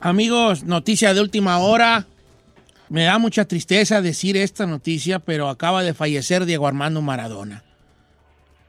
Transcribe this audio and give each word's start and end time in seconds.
Amigos, 0.00 0.64
noticia 0.64 1.14
de 1.14 1.22
última 1.22 1.58
hora. 1.58 2.06
Me 2.90 3.04
da 3.04 3.18
mucha 3.18 3.46
tristeza 3.46 4.02
decir 4.02 4.36
esta 4.36 4.66
noticia, 4.66 5.20
pero 5.20 5.48
acaba 5.48 5.82
de 5.82 5.94
fallecer 5.94 6.44
Diego 6.44 6.68
Armando 6.68 7.00
Maradona. 7.00 7.64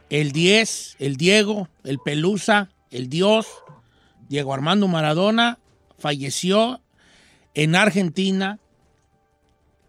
El 0.09 0.31
10, 0.31 0.95
el 0.99 1.17
Diego, 1.17 1.67
el 1.83 1.99
Pelusa, 1.99 2.69
el 2.91 3.09
Dios, 3.09 3.45
Diego 4.29 4.53
Armando 4.53 4.87
Maradona 4.87 5.59
falleció 5.99 6.81
en 7.53 7.75
Argentina 7.75 8.59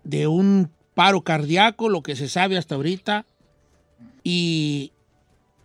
de 0.02 0.26
un 0.26 0.70
paro 0.94 1.22
cardíaco, 1.22 1.88
lo 1.88 2.02
que 2.02 2.16
se 2.16 2.28
sabe 2.28 2.58
hasta 2.58 2.74
ahorita. 2.74 3.26
Y, 4.24 4.92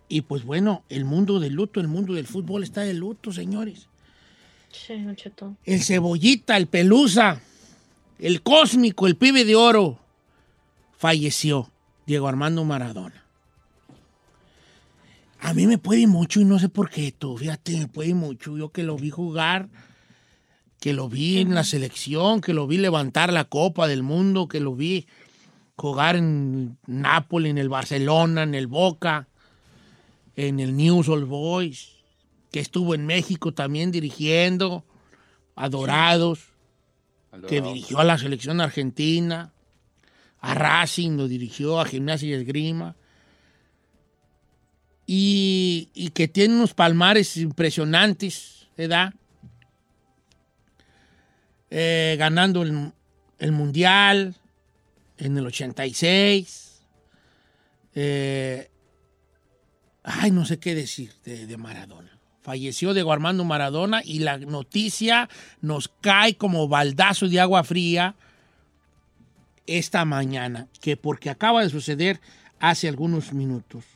y 0.08 0.20
pues 0.22 0.44
bueno, 0.44 0.84
el 0.88 1.04
mundo 1.04 1.40
del 1.40 1.54
luto, 1.54 1.80
el 1.80 1.88
mundo 1.88 2.14
del 2.14 2.28
fútbol 2.28 2.62
está 2.62 2.82
de 2.82 2.94
luto, 2.94 3.32
señores. 3.32 3.88
El 5.64 5.82
cebollita, 5.82 6.56
el 6.56 6.66
pelusa, 6.66 7.40
el 8.18 8.42
cósmico, 8.42 9.06
el 9.06 9.16
pibe 9.16 9.44
de 9.44 9.54
oro, 9.54 9.98
falleció. 10.96 11.70
Diego 12.06 12.28
Armando 12.28 12.64
Maradona. 12.64 13.24
A 15.40 15.52
mí 15.52 15.66
me 15.66 15.78
puede 15.78 16.06
mucho 16.06 16.40
y 16.40 16.44
no 16.44 16.58
sé 16.58 16.68
por 16.68 16.90
qué, 16.90 17.12
tú, 17.12 17.36
fíjate, 17.36 17.78
me 17.78 17.88
puede 17.88 18.14
mucho. 18.14 18.56
Yo 18.56 18.70
que 18.70 18.82
lo 18.82 18.96
vi 18.96 19.10
jugar, 19.10 19.68
que 20.80 20.92
lo 20.92 21.08
vi 21.08 21.38
en 21.38 21.54
la 21.54 21.64
selección, 21.64 22.40
que 22.40 22.54
lo 22.54 22.66
vi 22.66 22.78
levantar 22.78 23.32
la 23.32 23.44
Copa 23.44 23.86
del 23.86 24.02
Mundo, 24.02 24.48
que 24.48 24.60
lo 24.60 24.74
vi 24.74 25.06
jugar 25.76 26.16
en 26.16 26.78
Nápoles, 26.86 27.50
en 27.50 27.58
el 27.58 27.68
Barcelona, 27.68 28.42
en 28.42 28.54
el 28.54 28.66
Boca, 28.66 29.28
en 30.36 30.60
el 30.60 30.76
News 30.76 31.08
All 31.08 31.24
Boys, 31.24 31.93
que 32.54 32.60
estuvo 32.60 32.94
en 32.94 33.04
México 33.04 33.52
también 33.52 33.90
dirigiendo, 33.90 34.84
Adorados, 35.56 36.50
que 37.48 37.60
dirigió 37.60 37.98
a 37.98 38.04
la 38.04 38.16
selección 38.16 38.60
argentina, 38.60 39.52
a 40.38 40.54
Racing 40.54 41.16
lo 41.16 41.26
dirigió, 41.26 41.80
a 41.80 41.84
Gimnasia 41.84 42.28
y 42.28 42.32
Esgrima, 42.34 42.94
y, 45.04 45.88
y 45.94 46.10
que 46.10 46.28
tiene 46.28 46.54
unos 46.54 46.74
palmares 46.74 47.36
impresionantes, 47.38 48.68
¿verdad? 48.76 49.12
Eh, 51.70 52.14
ganando 52.20 52.62
el, 52.62 52.92
el 53.40 53.50
Mundial 53.50 54.36
en 55.18 55.36
el 55.36 55.44
86. 55.44 56.82
Eh, 57.96 58.70
ay, 60.04 60.30
no 60.30 60.44
sé 60.44 60.60
qué 60.60 60.76
decir 60.76 61.12
de, 61.24 61.48
de 61.48 61.56
Maradona. 61.56 62.14
Falleció 62.44 62.92
Diego 62.92 63.10
Armando 63.10 63.42
Maradona 63.42 64.02
y 64.04 64.18
la 64.18 64.36
noticia 64.36 65.30
nos 65.62 65.88
cae 66.02 66.36
como 66.36 66.68
baldazo 66.68 67.26
de 67.26 67.40
agua 67.40 67.64
fría 67.64 68.16
esta 69.66 70.04
mañana, 70.04 70.68
que 70.82 70.98
porque 70.98 71.30
acaba 71.30 71.62
de 71.62 71.70
suceder 71.70 72.20
hace 72.60 72.86
algunos 72.86 73.32
minutos. 73.32 73.86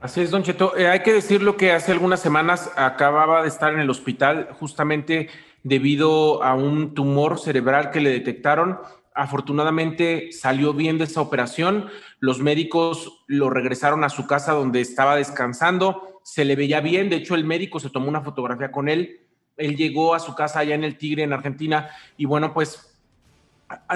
Así 0.00 0.22
es, 0.22 0.32
Don 0.32 0.42
Cheto. 0.42 0.76
Eh, 0.76 0.88
hay 0.88 1.04
que 1.04 1.12
decirlo 1.12 1.56
que 1.56 1.70
hace 1.70 1.92
algunas 1.92 2.18
semanas 2.18 2.68
acababa 2.74 3.42
de 3.42 3.48
estar 3.48 3.72
en 3.72 3.78
el 3.78 3.88
hospital 3.88 4.48
justamente 4.58 5.28
debido 5.62 6.42
a 6.42 6.54
un 6.54 6.94
tumor 6.94 7.38
cerebral 7.38 7.92
que 7.92 8.00
le 8.00 8.10
detectaron. 8.10 8.80
Afortunadamente 9.14 10.32
salió 10.32 10.74
bien 10.74 10.98
de 10.98 11.04
esa 11.04 11.20
operación. 11.20 11.90
Los 12.18 12.40
médicos 12.40 13.22
lo 13.28 13.50
regresaron 13.50 14.02
a 14.02 14.08
su 14.08 14.26
casa 14.26 14.52
donde 14.52 14.80
estaba 14.80 15.14
descansando. 15.14 16.13
Se 16.24 16.44
le 16.44 16.56
veía 16.56 16.80
bien. 16.80 17.08
De 17.10 17.16
hecho, 17.16 17.34
el 17.36 17.44
médico 17.44 17.78
se 17.78 17.90
tomó 17.90 18.08
una 18.08 18.22
fotografía 18.22 18.72
con 18.72 18.88
él. 18.88 19.20
Él 19.58 19.76
llegó 19.76 20.14
a 20.14 20.18
su 20.18 20.34
casa 20.34 20.58
allá 20.60 20.74
en 20.74 20.82
el 20.82 20.96
Tigre, 20.98 21.22
en 21.22 21.32
Argentina, 21.32 21.90
y 22.16 22.24
bueno, 22.24 22.52
pues 22.52 22.96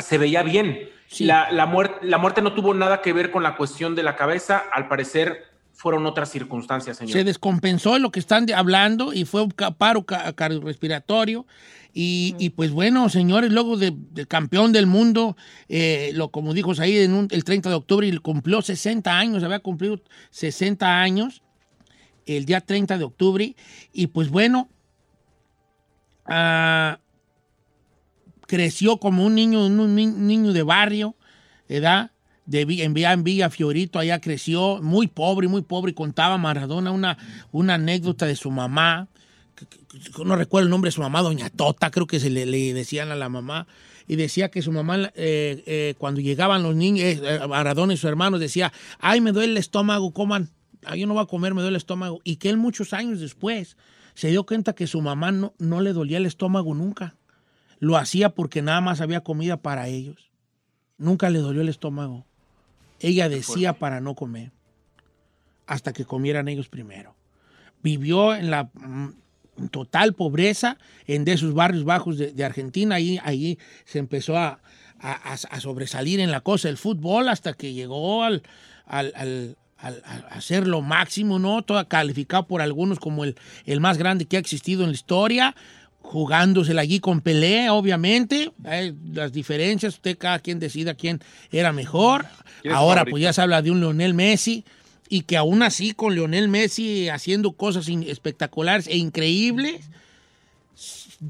se 0.01 0.19
veía 0.19 0.43
bien. 0.43 0.89
Sí. 1.09 1.25
La, 1.25 1.51
la, 1.51 1.67
muer- 1.67 1.99
la 2.03 2.19
muerte 2.19 2.43
no 2.43 2.53
tuvo 2.55 2.75
nada 2.75 3.01
que 3.01 3.13
ver 3.13 3.31
con 3.31 3.43
la 3.43 3.57
cuestión 3.57 3.95
de 3.95 4.03
la 4.03 4.15
cabeza. 4.15 4.63
Al 4.73 4.89
parecer 4.89 5.45
fueron 5.73 6.05
otras 6.07 6.31
circunstancias, 6.31 6.99
señor. 6.99 7.13
Se 7.13 7.25
descompensó 7.25 7.97
en 7.97 8.03
lo 8.03 8.11
que 8.13 8.21
están 8.21 8.47
hablando 8.53 9.13
y 9.15 9.25
fue 9.25 9.43
un 9.43 9.51
paro 9.51 10.05
ca- 10.05 10.33
cardiorrespiratorio. 10.35 11.47
Y, 11.95 12.37
y, 12.39 12.51
pues 12.51 12.71
bueno, 12.71 13.09
señores, 13.09 13.51
luego 13.51 13.77
de, 13.79 13.93
de 13.95 14.27
campeón 14.27 14.73
del 14.73 14.87
mundo, 14.87 15.37
eh, 15.69 16.11
lo, 16.15 16.29
como 16.31 16.53
dijo 16.53 16.73
ahí 16.79 16.99
en 16.99 17.15
un- 17.15 17.29
el 17.31 17.43
30 17.43 17.71
de 17.71 17.75
octubre, 17.75 18.07
y 18.07 18.17
cumplió 18.19 18.61
60 18.63 19.19
años, 19.19 19.43
había 19.43 19.61
cumplido 19.61 20.01
60 20.31 21.01
años 21.01 21.43
el 22.37 22.45
día 22.45 22.61
30 22.61 22.99
de 22.99 23.05
octubre. 23.05 23.57
Y 23.93 24.09
pues 24.09 24.29
bueno, 24.31 24.69
ah, 26.27 26.99
creció 28.47 28.99
como 28.99 29.25
un 29.25 29.35
niño, 29.35 29.67
un, 29.67 29.95
ni- 29.95 30.07
niño 30.07 30.53
de 30.53 30.63
barrio, 30.63 31.15
¿verdad? 31.69 32.11
De, 32.47 32.63
en, 32.63 32.95
Villa, 32.95 33.13
en 33.13 33.51
Fiorito, 33.51 33.99
allá 33.99 34.21
creció, 34.21 34.81
muy 34.83 35.07
pobre, 35.07 35.49
muy 35.49 35.61
pobre, 35.63 35.95
contaba 35.95 36.39
Maradona 36.39 36.91
una, 36.91 37.19
una 37.53 37.75
anécdota 37.75 38.25
de 38.25 38.37
su 38.37 38.51
mamá, 38.51 39.09
no 40.25 40.35
recuerdo 40.35 40.65
el 40.65 40.71
nombre 40.71 40.89
de 40.89 40.93
su 40.93 41.03
mamá, 41.03 41.21
Doña 41.21 41.51
Tota, 41.51 41.91
creo 41.91 42.07
que 42.07 42.21
se 42.21 42.31
le, 42.31 42.47
decían 42.73 43.11
a 43.11 43.17
la 43.17 43.29
mamá, 43.29 43.67
y 44.07 44.17
decía 44.17 44.51
que 44.51 44.63
su 44.63 44.73
mamá, 44.73 45.11
eh, 45.15 45.63
eh, 45.67 45.95
cuando 45.99 46.23
llegaban 46.23 46.63
los 46.63 46.75
niños, 46.75 47.05
eh, 47.05 47.41
Maradona 47.47 47.93
y 47.93 47.99
sus 47.99 48.09
hermanos, 48.09 48.41
decía, 48.41 48.73
ay, 48.99 49.21
me 49.21 49.33
duele 49.33 49.53
el 49.53 49.59
estómago, 49.59 50.13
coman, 50.13 50.49
yo 50.97 51.07
no 51.07 51.15
voy 51.15 51.23
a 51.23 51.27
comer, 51.27 51.55
me 51.55 51.63
duele 51.63 51.75
el 51.77 51.81
estómago, 51.81 52.21
y 52.25 52.37
que 52.37 52.51
él 52.51 52.57
muchos 52.57 52.93
años 52.93 53.21
después 53.21 53.77
se 54.15 54.29
dio 54.29 54.45
cuenta 54.47 54.75
que 54.75 54.87
su 54.87 55.01
mamá 55.01 55.31
no, 55.33 55.55
no 55.59 55.81
le 55.81 55.93
dolía 55.93 56.19
el 56.19 56.27
estómago 56.27 56.75
nunca 56.75 57.15
lo 57.81 57.97
hacía 57.97 58.31
porque 58.31 58.61
nada 58.61 58.81
más 58.81 59.01
había 59.01 59.21
comida 59.21 59.57
para 59.59 59.87
ellos. 59.87 60.33
Nunca 60.97 61.31
le 61.31 61.39
dolió 61.39 61.61
el 61.63 61.69
estómago. 61.69 62.27
Ella 62.99 63.29
decía 63.29 63.73
para 63.79 64.01
no 64.01 64.17
comer. 64.17 64.51
Hasta 65.67 65.93
que 65.93 66.05
comieran 66.05 66.49
ellos 66.49 66.69
primero. 66.69 67.15
Vivió 67.81 68.35
en 68.35 68.51
la 68.51 68.65
mm, 68.75 69.69
total 69.71 70.15
pobreza 70.15 70.77
en 71.07 71.25
de 71.25 71.35
esos 71.35 71.55
barrios 71.55 71.85
bajos 71.85 72.19
de, 72.19 72.33
de 72.33 72.45
Argentina. 72.45 72.97
Ahí, 72.97 73.21
ahí 73.23 73.59
se 73.85 74.01
empezó 74.01 74.37
a, 74.37 74.61
a- 74.99 75.35
a- 75.35 75.61
sobresalir 75.61 76.19
en 76.19 76.33
la 76.33 76.41
cosa 76.41 76.67
del 76.67 76.79
fútbol 76.79 77.29
hasta 77.29 77.53
que 77.53 77.75
llegó 77.75 78.25
al, 78.25 78.43
al- 78.87 79.13
al- 79.15 79.57
al- 79.79 80.03
a 80.05 80.17
a 80.37 80.41
ser 80.41 80.67
lo 80.67 80.83
máximo, 80.83 81.39
¿no? 81.39 81.63
Todo 81.63 81.87
calificado 81.89 82.47
por 82.47 82.61
algunos 82.63 82.99
como 82.99 83.25
el, 83.25 83.37
el 83.65 83.81
más 83.81 83.97
grande 83.99 84.27
que 84.27 84.37
ha 84.37 84.41
existido 84.41 84.83
en 84.83 84.89
la 84.91 84.95
historia 84.95 85.55
jugándosela 86.01 86.81
allí 86.83 87.01
con 87.01 87.21
Pelé, 87.21 87.69
obviamente. 87.71 88.53
Hay 88.65 88.95
las 89.13 89.33
diferencias, 89.33 89.95
usted 89.95 90.17
cada 90.17 90.39
quien 90.39 90.59
decida 90.59 90.95
quién 90.95 91.21
era 91.51 91.73
mejor. 91.73 92.25
¿Quién 92.63 92.73
es 92.73 92.79
Ahora, 92.79 93.01
favorito? 93.01 93.11
pues 93.11 93.23
ya 93.25 93.33
se 93.33 93.43
habla 93.43 93.61
de 93.63 93.71
un 93.71 93.81
Lionel 93.81 94.15
Messi 94.15 94.65
y 95.11 95.23
que 95.23 95.37
aún 95.37 95.63
así 95.63 95.93
con 95.93 96.15
Lionel 96.15 96.49
Messi 96.49 97.09
haciendo 97.11 97.53
cosas 97.53 97.89
espectaculares 97.89 98.87
e 98.87 98.97
increíbles, 98.97 99.91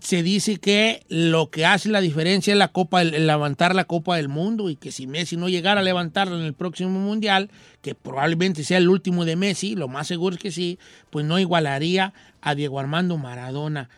se 0.00 0.22
dice 0.22 0.58
que 0.58 1.02
lo 1.08 1.50
que 1.50 1.64
hace 1.64 1.88
la 1.88 2.00
diferencia 2.00 2.52
es 2.52 2.58
la 2.58 2.68
copa, 2.68 3.00
el, 3.00 3.14
el 3.14 3.26
levantar 3.26 3.74
la 3.74 3.84
Copa 3.84 4.16
del 4.16 4.28
Mundo 4.28 4.68
y 4.68 4.76
que 4.76 4.92
si 4.92 5.06
Messi 5.06 5.36
no 5.36 5.48
llegara 5.48 5.80
a 5.80 5.84
levantarla 5.84 6.36
en 6.36 6.44
el 6.44 6.52
próximo 6.52 6.90
mundial, 6.90 7.50
que 7.80 7.94
probablemente 7.94 8.64
sea 8.64 8.78
el 8.78 8.88
último 8.88 9.24
de 9.24 9.36
Messi, 9.36 9.76
lo 9.76 9.88
más 9.88 10.06
seguro 10.06 10.36
es 10.36 10.42
que 10.42 10.52
sí, 10.52 10.78
pues 11.10 11.24
no 11.24 11.38
igualaría 11.38 12.12
a 12.42 12.54
Diego 12.54 12.78
Armando 12.78 13.16
Maradona 13.16 13.88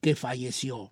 que 0.00 0.14
falleció. 0.14 0.90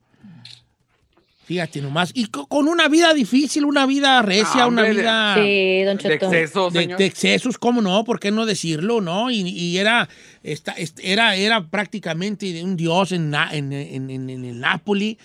Fíjate 1.49 1.81
nomás. 1.81 2.11
Y 2.13 2.27
co- 2.27 2.47
con 2.47 2.69
una 2.69 2.89
vida 2.89 3.15
difícil, 3.15 3.65
una 3.65 3.87
vida 3.87 4.21
recia, 4.21 4.65
Ah, 4.65 4.67
una 4.67 4.83
hombre, 4.83 4.89
de- 4.89 5.01
vida 5.01 5.35
Sí, 5.35 5.83
Don 5.85 5.97
De 5.97 6.03
Cheto. 6.03 6.29
de, 6.31 6.81
señor. 6.83 6.99
de 6.99 7.07
excesos, 7.07 7.57
¿cómo 7.57 7.81
no? 7.81 8.05
¿Por 8.05 8.21
qué 8.21 8.31
no 8.31 8.45
decirlo, 8.45 9.01
no? 9.01 9.31
Y, 9.31 9.41
y 9.49 9.79
era, 9.79 10.11
esta- 10.43 10.75
era, 11.03 11.37
era 11.37 11.67
prácticamente 11.67 12.53
de 12.53 12.63
un 12.63 12.77
dios 12.77 13.13
en, 13.13 13.33
en, 13.35 13.73
en- 13.73 14.11
en- 14.11 14.29
en 14.29 14.45
el 14.45 14.61
Napoli, 14.61 15.17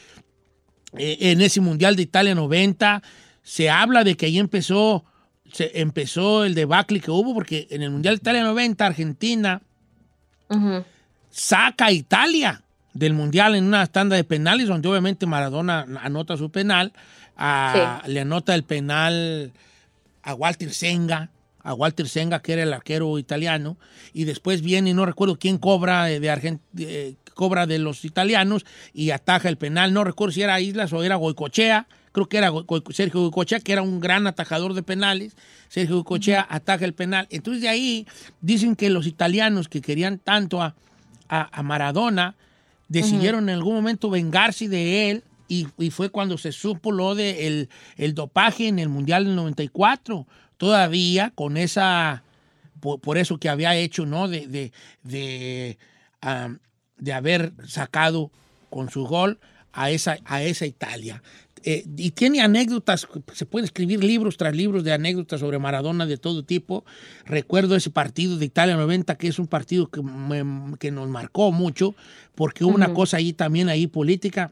eh, 0.97 1.17
en 1.19 1.41
ese 1.41 1.59
Mundial 1.59 1.97
de 1.97 2.03
Italia 2.03 2.33
90. 2.33 3.03
Se 3.41 3.69
habla 3.69 4.05
de 4.05 4.15
que 4.15 4.27
ahí 4.27 4.39
empezó, 4.39 5.03
se 5.51 5.77
empezó 5.81 6.45
el 6.45 6.55
debacle 6.55 7.01
que 7.01 7.11
hubo, 7.11 7.33
porque 7.33 7.67
en 7.69 7.81
el 7.81 7.89
Mundial 7.91 8.15
de 8.15 8.19
Italia 8.21 8.43
90, 8.43 8.85
Argentina 8.85 9.61
saca 11.29 11.87
a 11.87 11.91
Italia 11.91 12.62
del 12.93 13.13
Mundial 13.13 13.55
en 13.55 13.63
una 13.65 13.85
tanda 13.87 14.15
de 14.15 14.23
penales, 14.23 14.67
donde 14.67 14.87
obviamente 14.87 15.25
Maradona 15.25 15.85
anota 16.01 16.37
su 16.37 16.49
penal, 16.51 16.93
a- 17.35 18.01
le 18.07 18.19
anota 18.21 18.53
el 18.55 18.63
penal 18.63 19.51
a 20.21 20.33
Walter 20.35 20.71
Senga, 20.73 21.29
a 21.63 21.73
Walter 21.73 22.07
Senga, 22.07 22.41
que 22.41 22.53
era 22.53 22.63
el 22.63 22.73
arquero 22.73 23.17
italiano, 23.17 23.77
y 24.13 24.25
después 24.25 24.61
viene, 24.61 24.93
no 24.93 25.05
recuerdo 25.05 25.37
quién 25.39 25.57
cobra 25.57 26.05
de, 26.05 26.19
Argent- 26.29 26.59
eh, 26.77 27.15
cobra 27.33 27.65
de 27.65 27.79
los 27.79 28.05
italianos 28.05 28.65
y 28.93 29.09
ataja 29.11 29.49
el 29.49 29.57
penal, 29.57 29.93
no 29.93 30.03
recuerdo 30.03 30.33
si 30.33 30.41
era 30.41 30.59
Islas 30.61 30.93
o 30.93 31.03
era 31.03 31.15
Goicochea, 31.15 31.87
creo 32.11 32.27
que 32.29 32.37
era 32.37 32.51
Sergio 32.91 33.21
Goicochea, 33.21 33.59
que 33.61 33.71
era 33.73 33.81
un 33.81 33.99
gran 33.99 34.27
atajador 34.27 34.75
de 34.75 34.83
penales, 34.83 35.35
Sergio 35.67 35.95
Goicochea 35.95 36.45
ataja 36.47 36.85
el 36.85 36.93
penal, 36.93 37.27
entonces 37.31 37.61
de 37.63 37.69
ahí 37.69 38.05
dicen 38.41 38.75
que 38.75 38.89
los 38.91 39.07
italianos 39.07 39.67
que 39.67 39.81
querían 39.81 40.19
tanto 40.19 40.61
a, 40.61 40.75
a- 41.27 41.49
a 41.51 41.63
Maradona, 41.63 42.35
decidieron 42.87 43.49
en 43.49 43.55
algún 43.55 43.75
momento 43.75 44.09
vengarse 44.09 44.67
de 44.67 45.09
él 45.09 45.23
y, 45.47 45.67
y 45.77 45.89
fue 45.91 46.09
cuando 46.09 46.37
se 46.37 46.51
supo 46.51 46.91
lo 46.91 47.15
de 47.15 47.47
el, 47.47 47.69
el 47.97 48.13
dopaje 48.13 48.67
en 48.67 48.79
el 48.79 48.89
Mundial 48.89 49.25
del 49.25 49.35
94. 49.35 50.25
Todavía 50.57 51.31
con 51.35 51.57
esa, 51.57 52.23
por, 52.79 52.99
por 52.99 53.17
eso 53.17 53.37
que 53.37 53.49
había 53.49 53.75
hecho, 53.75 54.05
¿no? 54.05 54.27
De, 54.27 54.71
de, 55.03 55.77
de 56.97 57.13
haber 57.13 57.53
sacado 57.67 58.31
con 58.69 58.89
su 58.89 59.05
gol 59.05 59.39
a 59.73 59.89
esa, 59.89 60.17
a 60.25 60.41
esa 60.43 60.65
Italia. 60.65 61.21
Eh, 61.65 61.85
y 61.97 62.11
tiene 62.11 62.41
anécdotas, 62.41 63.07
se 63.33 63.45
pueden 63.45 63.63
escribir 63.65 64.03
libros 64.03 64.35
tras 64.37 64.53
libros 64.55 64.83
de 64.83 64.91
anécdotas 64.91 65.39
sobre 65.39 65.59
Maradona 65.59 66.05
de 66.05 66.17
todo 66.17 66.43
tipo. 66.43 66.83
Recuerdo 67.25 67.75
ese 67.75 67.89
partido 67.89 68.37
de 68.37 68.45
Italia 68.45 68.75
90, 68.75 69.15
que 69.15 69.27
es 69.29 69.39
un 69.39 69.47
partido 69.47 69.87
que, 69.89 70.01
me- 70.01 70.77
que 70.77 70.91
nos 70.91 71.07
marcó 71.07 71.51
mucho, 71.53 71.95
porque 72.35 72.65
hubo 72.65 72.75
una 72.75 72.87
cosa 72.93 73.17
ahí 73.17 73.31
también 73.33 73.69
ahí 73.69 73.87
política. 73.87 74.51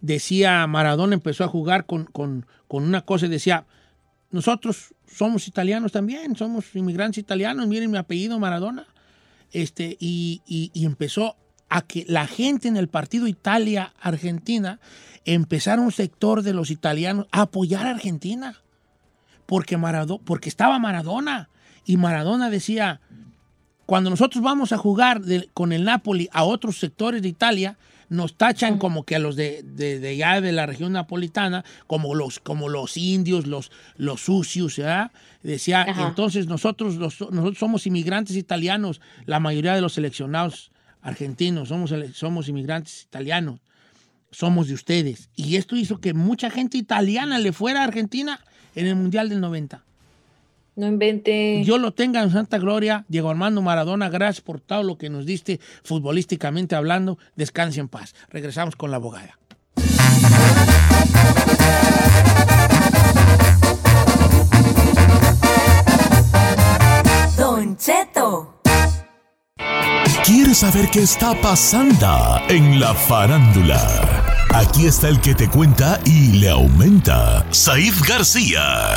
Decía, 0.00 0.66
Maradona 0.66 1.14
empezó 1.14 1.44
a 1.44 1.48
jugar 1.48 1.86
con, 1.86 2.04
con, 2.04 2.46
con 2.68 2.84
una 2.84 3.00
cosa 3.02 3.26
y 3.26 3.30
decía, 3.30 3.66
nosotros 4.30 4.94
somos 5.06 5.48
italianos 5.48 5.90
también, 5.90 6.36
somos 6.36 6.66
inmigrantes 6.74 7.18
italianos, 7.18 7.66
miren 7.66 7.90
mi 7.90 7.98
apellido 7.98 8.38
Maradona. 8.38 8.86
Este, 9.50 9.96
y, 9.98 10.42
y- 10.46 10.70
y 10.74 10.84
empezó 10.84 11.34
a 11.68 11.82
que 11.82 12.04
la 12.08 12.26
gente 12.26 12.68
en 12.68 12.76
el 12.76 12.88
partido 12.88 13.26
Italia-Argentina 13.26 14.80
empezaron 15.24 15.84
un 15.86 15.92
sector 15.92 16.42
de 16.42 16.54
los 16.54 16.70
italianos 16.70 17.26
a 17.30 17.42
apoyar 17.42 17.86
a 17.86 17.90
Argentina. 17.90 18.56
Porque, 19.46 19.76
Marado- 19.76 20.20
porque 20.24 20.48
estaba 20.48 20.78
Maradona. 20.78 21.48
Y 21.84 21.96
Maradona 21.96 22.50
decía, 22.50 23.00
cuando 23.86 24.10
nosotros 24.10 24.42
vamos 24.42 24.72
a 24.72 24.78
jugar 24.78 25.20
de- 25.22 25.48
con 25.54 25.72
el 25.72 25.84
Napoli 25.84 26.28
a 26.32 26.44
otros 26.44 26.78
sectores 26.78 27.22
de 27.22 27.28
Italia, 27.28 27.76
nos 28.10 28.36
tachan 28.38 28.78
como 28.78 29.02
que 29.04 29.16
a 29.16 29.18
los 29.18 29.36
de, 29.36 29.62
de, 29.62 29.98
de 30.00 30.08
allá 30.08 30.40
de 30.40 30.52
la 30.52 30.64
región 30.64 30.92
napolitana, 30.92 31.62
como 31.86 32.14
los, 32.14 32.40
como 32.40 32.70
los 32.70 32.96
indios, 32.96 33.46
los, 33.46 33.70
los 33.98 34.22
sucios, 34.22 34.76
¿verdad? 34.78 35.10
Decía, 35.42 35.82
Ajá. 35.82 36.08
entonces 36.08 36.46
nosotros, 36.46 36.96
los- 36.96 37.20
nosotros 37.20 37.58
somos 37.58 37.86
inmigrantes 37.86 38.36
italianos, 38.36 39.02
la 39.26 39.40
mayoría 39.40 39.74
de 39.74 39.82
los 39.82 39.92
seleccionados 39.94 40.70
argentinos, 41.02 41.68
somos, 41.68 41.94
somos 42.14 42.48
inmigrantes 42.48 43.02
italianos, 43.02 43.60
somos 44.30 44.68
de 44.68 44.74
ustedes. 44.74 45.30
Y 45.36 45.56
esto 45.56 45.76
hizo 45.76 46.00
que 46.00 46.14
mucha 46.14 46.50
gente 46.50 46.78
italiana 46.78 47.38
le 47.38 47.52
fuera 47.52 47.80
a 47.80 47.84
Argentina 47.84 48.40
en 48.74 48.86
el 48.86 48.96
Mundial 48.96 49.28
del 49.28 49.40
90. 49.40 49.84
No 50.78 50.86
invente. 50.86 51.64
Yo 51.64 51.76
lo 51.76 51.92
tenga 51.92 52.22
en 52.22 52.30
Santa 52.30 52.58
Gloria, 52.58 53.04
Diego 53.08 53.30
Armando 53.30 53.60
Maradona, 53.62 54.08
gracias 54.08 54.40
por 54.40 54.60
todo 54.60 54.84
lo 54.84 54.96
que 54.96 55.10
nos 55.10 55.26
diste 55.26 55.58
futbolísticamente 55.82 56.76
hablando. 56.76 57.18
Descanse 57.34 57.80
en 57.80 57.88
paz. 57.88 58.14
Regresamos 58.30 58.76
con 58.76 58.92
la 58.92 58.98
abogada. 58.98 59.36
Don 67.36 67.76
Cheto. 67.76 68.57
¿Quieres 70.24 70.58
saber 70.58 70.88
qué 70.90 71.00
está 71.00 71.34
pasando 71.40 72.40
en 72.48 72.80
la 72.80 72.94
farándula? 72.94 74.24
Aquí 74.54 74.86
está 74.86 75.08
el 75.08 75.20
que 75.20 75.34
te 75.34 75.48
cuenta 75.48 76.00
y 76.04 76.38
le 76.38 76.48
aumenta, 76.48 77.46
Saif 77.50 78.00
García. 78.08 78.96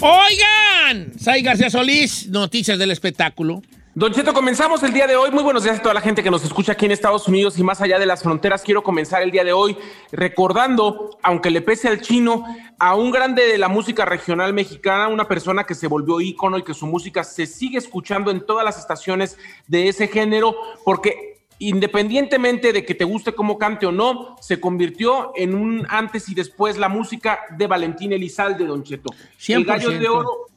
Oigan, 0.00 1.12
Say 1.18 1.42
García 1.42 1.70
Solís, 1.70 2.28
noticias 2.28 2.78
del 2.78 2.90
espectáculo. 2.90 3.62
Don 3.92 4.12
Cheto, 4.12 4.32
comenzamos 4.32 4.84
el 4.84 4.92
día 4.92 5.08
de 5.08 5.16
hoy. 5.16 5.32
Muy 5.32 5.42
buenos 5.42 5.64
días 5.64 5.80
a 5.80 5.82
toda 5.82 5.94
la 5.94 6.00
gente 6.00 6.22
que 6.22 6.30
nos 6.30 6.44
escucha 6.44 6.72
aquí 6.72 6.86
en 6.86 6.92
Estados 6.92 7.26
Unidos 7.26 7.58
y 7.58 7.64
más 7.64 7.80
allá 7.80 7.98
de 7.98 8.06
las 8.06 8.22
fronteras. 8.22 8.62
Quiero 8.62 8.84
comenzar 8.84 9.20
el 9.20 9.32
día 9.32 9.42
de 9.42 9.52
hoy 9.52 9.76
recordando, 10.12 11.18
aunque 11.24 11.50
le 11.50 11.60
pese 11.60 11.88
al 11.88 12.00
chino, 12.00 12.44
a 12.78 12.94
un 12.94 13.10
grande 13.10 13.44
de 13.48 13.58
la 13.58 13.66
música 13.66 14.04
regional 14.04 14.54
mexicana, 14.54 15.08
una 15.08 15.26
persona 15.26 15.64
que 15.64 15.74
se 15.74 15.88
volvió 15.88 16.20
ícono 16.20 16.56
y 16.56 16.62
que 16.62 16.72
su 16.72 16.86
música 16.86 17.24
se 17.24 17.46
sigue 17.46 17.78
escuchando 17.78 18.30
en 18.30 18.46
todas 18.46 18.64
las 18.64 18.78
estaciones 18.78 19.36
de 19.66 19.88
ese 19.88 20.06
género, 20.06 20.54
porque 20.84 21.40
independientemente 21.58 22.72
de 22.72 22.84
que 22.84 22.94
te 22.94 23.02
guste 23.02 23.34
cómo 23.34 23.58
cante 23.58 23.86
o 23.86 23.92
no, 23.92 24.36
se 24.40 24.60
convirtió 24.60 25.32
en 25.34 25.52
un 25.52 25.84
antes 25.88 26.28
y 26.28 26.34
después 26.36 26.78
la 26.78 26.88
música 26.88 27.40
de 27.58 27.66
Valentín 27.66 28.12
Elizalde, 28.12 28.66
Don 28.66 28.84
Cheto. 28.84 29.12
El 29.48 29.64
gallo 29.64 29.90
de 29.90 29.98
100%. 29.98 30.10
oro 30.10 30.49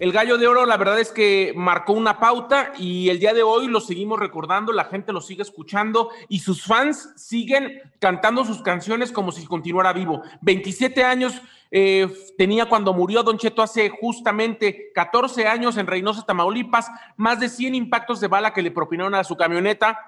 el 0.00 0.10
Gallo 0.10 0.38
de 0.38 0.48
Oro, 0.48 0.66
la 0.66 0.76
verdad 0.76 0.98
es 0.98 1.12
que 1.12 1.52
marcó 1.54 1.92
una 1.92 2.18
pauta 2.18 2.72
y 2.76 3.10
el 3.10 3.20
día 3.20 3.32
de 3.32 3.44
hoy 3.44 3.68
lo 3.68 3.80
seguimos 3.80 4.18
recordando, 4.18 4.72
la 4.72 4.86
gente 4.86 5.12
lo 5.12 5.20
sigue 5.20 5.42
escuchando 5.42 6.10
y 6.28 6.40
sus 6.40 6.64
fans 6.64 7.12
siguen 7.14 7.80
cantando 8.00 8.44
sus 8.44 8.60
canciones 8.60 9.12
como 9.12 9.30
si 9.30 9.46
continuara 9.46 9.92
vivo. 9.92 10.22
27 10.40 11.04
años 11.04 11.40
eh, 11.70 12.08
tenía 12.36 12.66
cuando 12.66 12.92
murió 12.92 13.22
Don 13.22 13.38
Cheto 13.38 13.62
hace 13.62 13.88
justamente 13.88 14.90
14 14.94 15.46
años 15.46 15.76
en 15.76 15.86
Reynosa, 15.86 16.26
Tamaulipas, 16.26 16.90
más 17.16 17.38
de 17.38 17.48
100 17.48 17.76
impactos 17.76 18.20
de 18.20 18.28
bala 18.28 18.52
que 18.52 18.62
le 18.62 18.72
propinaron 18.72 19.14
a 19.14 19.22
su 19.22 19.36
camioneta. 19.36 19.98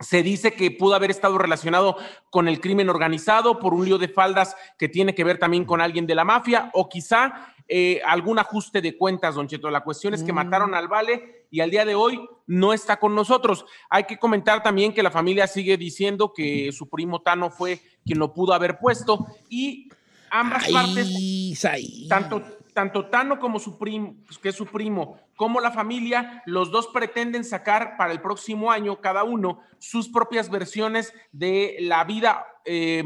Se 0.00 0.22
dice 0.22 0.52
que 0.52 0.70
pudo 0.70 0.94
haber 0.94 1.10
estado 1.10 1.38
relacionado 1.38 1.96
con 2.30 2.48
el 2.48 2.60
crimen 2.60 2.90
organizado 2.90 3.58
por 3.58 3.72
un 3.74 3.84
lío 3.84 3.98
de 3.98 4.08
faldas 4.08 4.56
que 4.78 4.88
tiene 4.88 5.14
que 5.14 5.24
ver 5.24 5.38
también 5.38 5.64
con 5.64 5.80
alguien 5.80 6.06
de 6.06 6.14
la 6.14 6.24
mafia 6.24 6.70
o 6.74 6.88
quizá 6.88 7.54
eh, 7.68 8.00
algún 8.06 8.38
ajuste 8.38 8.80
de 8.80 8.96
cuentas, 8.96 9.34
don 9.34 9.48
Cheto. 9.48 9.70
La 9.70 9.82
cuestión 9.82 10.14
es 10.14 10.22
que 10.22 10.32
mataron 10.32 10.74
al 10.74 10.86
Vale 10.86 11.46
y 11.50 11.60
al 11.60 11.70
día 11.70 11.84
de 11.84 11.96
hoy 11.96 12.28
no 12.46 12.72
está 12.72 12.98
con 12.98 13.14
nosotros. 13.14 13.64
Hay 13.90 14.04
que 14.04 14.18
comentar 14.18 14.62
también 14.62 14.94
que 14.94 15.02
la 15.02 15.10
familia 15.10 15.46
sigue 15.46 15.76
diciendo 15.76 16.32
que 16.32 16.70
su 16.70 16.88
primo 16.88 17.22
Tano 17.22 17.50
fue 17.50 17.80
quien 18.04 18.18
lo 18.18 18.32
pudo 18.32 18.52
haber 18.52 18.78
puesto 18.78 19.26
y 19.48 19.88
ambas 20.30 20.68
partes 20.70 21.64
Ay, 21.64 22.06
tanto, 22.08 22.42
tanto 22.76 23.06
Tano 23.06 23.38
como 23.38 23.58
su 23.58 23.78
primo, 23.78 24.16
que 24.42 24.50
es 24.50 24.54
su 24.54 24.66
primo, 24.66 25.18
como 25.34 25.60
la 25.62 25.70
familia, 25.72 26.42
los 26.44 26.70
dos 26.70 26.88
pretenden 26.88 27.42
sacar 27.42 27.96
para 27.96 28.12
el 28.12 28.20
próximo 28.20 28.70
año 28.70 29.00
cada 29.00 29.24
uno 29.24 29.60
sus 29.78 30.10
propias 30.10 30.50
versiones 30.50 31.14
de 31.32 31.76
la 31.80 32.04
vida, 32.04 32.44
eh, 32.66 33.02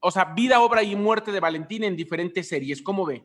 o 0.00 0.10
sea, 0.10 0.24
vida, 0.34 0.60
obra 0.60 0.82
y 0.82 0.96
muerte 0.96 1.30
de 1.30 1.38
Valentín 1.38 1.84
en 1.84 1.94
diferentes 1.94 2.48
series. 2.48 2.82
¿Cómo 2.82 3.06
ve? 3.06 3.24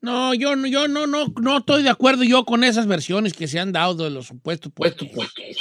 No, 0.00 0.32
yo, 0.32 0.56
no- 0.56 0.66
yo 0.66 0.88
no, 0.88 1.06
no, 1.06 1.26
no 1.42 1.58
estoy 1.58 1.82
de 1.82 1.90
acuerdo 1.90 2.24
yo 2.24 2.44
con 2.46 2.64
esas 2.64 2.86
versiones 2.86 3.34
que 3.34 3.48
se 3.48 3.58
han 3.60 3.70
dado 3.72 3.94
de 3.94 4.08
los 4.08 4.28
supuestos 4.28 4.72
puestos. 4.72 5.08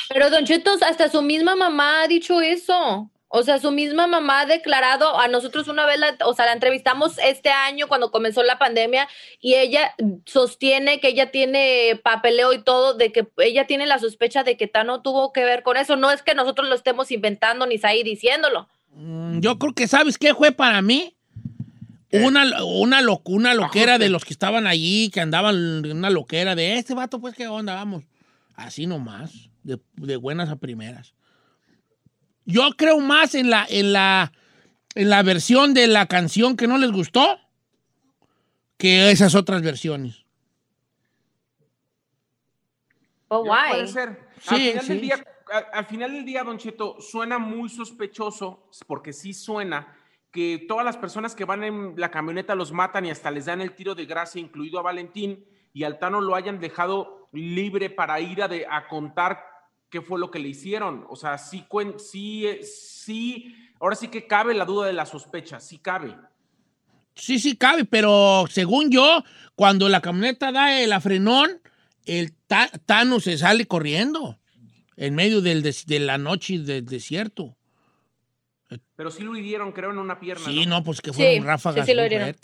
Pero 0.07 0.29
Don 0.29 0.45
Cheto, 0.45 0.71
hasta 0.87 1.09
su 1.09 1.21
misma 1.21 1.57
mamá 1.57 2.03
ha 2.03 2.07
dicho 2.07 2.39
eso. 2.39 3.11
O 3.29 3.43
sea, 3.43 3.59
su 3.59 3.71
misma 3.71 4.07
mamá 4.07 4.41
ha 4.41 4.45
declarado, 4.45 5.19
a 5.19 5.27
nosotros 5.27 5.67
una 5.67 5.85
vez, 5.85 5.99
la, 5.99 6.15
o 6.25 6.33
sea, 6.33 6.45
la 6.45 6.53
entrevistamos 6.53 7.17
este 7.17 7.49
año 7.49 7.87
cuando 7.89 8.09
comenzó 8.09 8.41
la 8.41 8.57
pandemia 8.57 9.07
y 9.41 9.55
ella 9.55 9.93
sostiene 10.25 10.99
que 11.01 11.09
ella 11.09 11.29
tiene 11.31 11.99
papeleo 12.03 12.53
y 12.53 12.63
todo, 12.63 12.93
de 12.93 13.11
que 13.11 13.27
ella 13.39 13.67
tiene 13.67 13.85
la 13.85 13.99
sospecha 13.99 14.43
de 14.43 14.55
que 14.55 14.67
Tano 14.67 15.01
tuvo 15.01 15.33
que 15.33 15.43
ver 15.43 15.63
con 15.63 15.75
eso. 15.77 15.97
No 15.97 16.09
es 16.11 16.21
que 16.23 16.35
nosotros 16.35 16.69
lo 16.69 16.75
estemos 16.75 17.11
inventando 17.11 17.65
ni 17.65 17.77
ahí 17.83 18.01
diciéndolo. 18.03 18.69
Mm, 18.93 19.41
Yo 19.41 19.59
creo 19.59 19.73
que, 19.73 19.87
¿sabes 19.87 20.17
qué 20.17 20.33
fue 20.33 20.51
para 20.53 20.81
mí? 20.81 21.13
Una, 22.13 22.45
una, 22.63 23.01
lo- 23.01 23.21
una 23.25 23.53
loquera 23.53 23.97
de 23.97 24.07
los 24.09 24.23
que 24.23 24.31
estaban 24.33 24.65
allí, 24.67 25.09
que 25.09 25.19
andaban, 25.19 25.85
una 25.85 26.09
loquera 26.09 26.55
de 26.55 26.77
este 26.77 26.93
vato, 26.93 27.19
pues, 27.19 27.35
¿qué 27.35 27.47
onda? 27.47 27.75
Vamos. 27.75 28.05
Así 28.55 28.87
nomás, 28.87 29.49
de, 29.63 29.77
de 29.95 30.15
buenas 30.15 30.49
a 30.49 30.55
primeras. 30.55 31.13
Yo 32.47 32.69
creo 32.77 32.99
más 33.01 33.35
en 33.35 33.49
la, 33.49 33.67
en 33.69 33.91
la, 33.91 34.31
en 34.95 35.09
la 35.09 35.21
versión 35.21 35.73
de 35.73 35.85
la 35.87 36.05
canción 36.05 36.55
que 36.55 36.65
no 36.65 36.77
les 36.77 36.91
gustó 36.93 37.39
que 38.77 39.11
esas 39.11 39.35
otras 39.35 39.61
versiones. 39.61 40.23
Oh, 43.27 43.41
why? 43.41 43.71
Puede 43.71 43.87
ser. 43.87 44.29
al, 44.47 44.57
final 44.57 44.81
sí. 44.81 44.87
Del 44.87 45.01
día, 45.01 45.25
al, 45.51 45.65
al 45.73 45.85
final 45.87 46.13
del 46.13 46.23
día, 46.23 46.43
Don 46.45 46.57
Cheto, 46.57 47.01
suena 47.01 47.37
muy 47.37 47.67
sospechoso, 47.67 48.69
porque 48.87 49.11
sí 49.11 49.33
suena, 49.33 49.93
que 50.31 50.63
todas 50.69 50.85
las 50.85 50.95
personas 50.95 51.35
que 51.35 51.43
van 51.43 51.65
en 51.65 51.95
la 51.97 52.11
camioneta 52.11 52.55
los 52.55 52.71
matan 52.71 53.05
y 53.05 53.09
hasta 53.09 53.29
les 53.29 53.45
dan 53.45 53.59
el 53.59 53.73
tiro 53.75 53.93
de 53.93 54.05
gracia, 54.05 54.39
incluido 54.39 54.79
a 54.79 54.83
Valentín, 54.83 55.45
y 55.73 55.83
Altano 55.83 56.21
lo 56.21 56.33
hayan 56.33 56.61
dejado 56.61 57.27
libre 57.33 57.89
para 57.89 58.21
ir 58.21 58.41
a, 58.41 58.47
de- 58.47 58.65
a 58.69 58.87
contar 58.87 59.43
qué 59.89 60.01
fue 60.01 60.19
lo 60.19 60.31
que 60.31 60.39
le 60.39 60.49
hicieron. 60.49 61.05
O 61.09 61.15
sea, 61.15 61.37
sí, 61.37 61.65
sí, 61.99 62.45
eh, 62.47 62.61
sí, 62.63 63.55
ahora 63.79 63.95
sí 63.95 64.07
que 64.09 64.27
cabe 64.27 64.53
la 64.53 64.65
duda 64.65 64.87
de 64.87 64.93
la 64.93 65.05
sospecha, 65.05 65.59
sí 65.59 65.77
cabe. 65.79 66.15
Sí, 67.15 67.39
sí 67.39 67.55
cabe, 67.55 67.85
pero 67.85 68.45
según 68.49 68.91
yo, 68.91 69.23
cuando 69.55 69.89
la 69.89 70.01
camioneta 70.01 70.51
da 70.51 70.79
el 70.79 70.93
afrenón, 70.93 71.61
el 72.05 72.33
ta- 72.47 72.69
se 73.19 73.37
sale 73.37 73.65
corriendo 73.65 74.39
en 74.95 75.15
medio 75.15 75.41
del 75.41 75.61
de 75.63 75.99
la 75.99 76.17
noche 76.17 76.59
del 76.59 76.85
desierto. 76.85 77.57
Pero 78.97 79.11
sí 79.11 79.21
lo 79.21 79.37
hirieron, 79.37 79.73
creo, 79.73 79.91
en 79.91 79.99
una 79.99 80.19
pierna. 80.19 80.43
Sí, 80.43 80.65
no, 80.65 80.83
pues 80.83 81.01
que 81.01 81.11
Sí, 81.11 81.17
fueron 81.17 81.45
ráfagas 81.45 81.85
sí, 81.85 81.91
sí 81.91 81.95
lo 81.95 82.03
hirieron. 82.03 82.35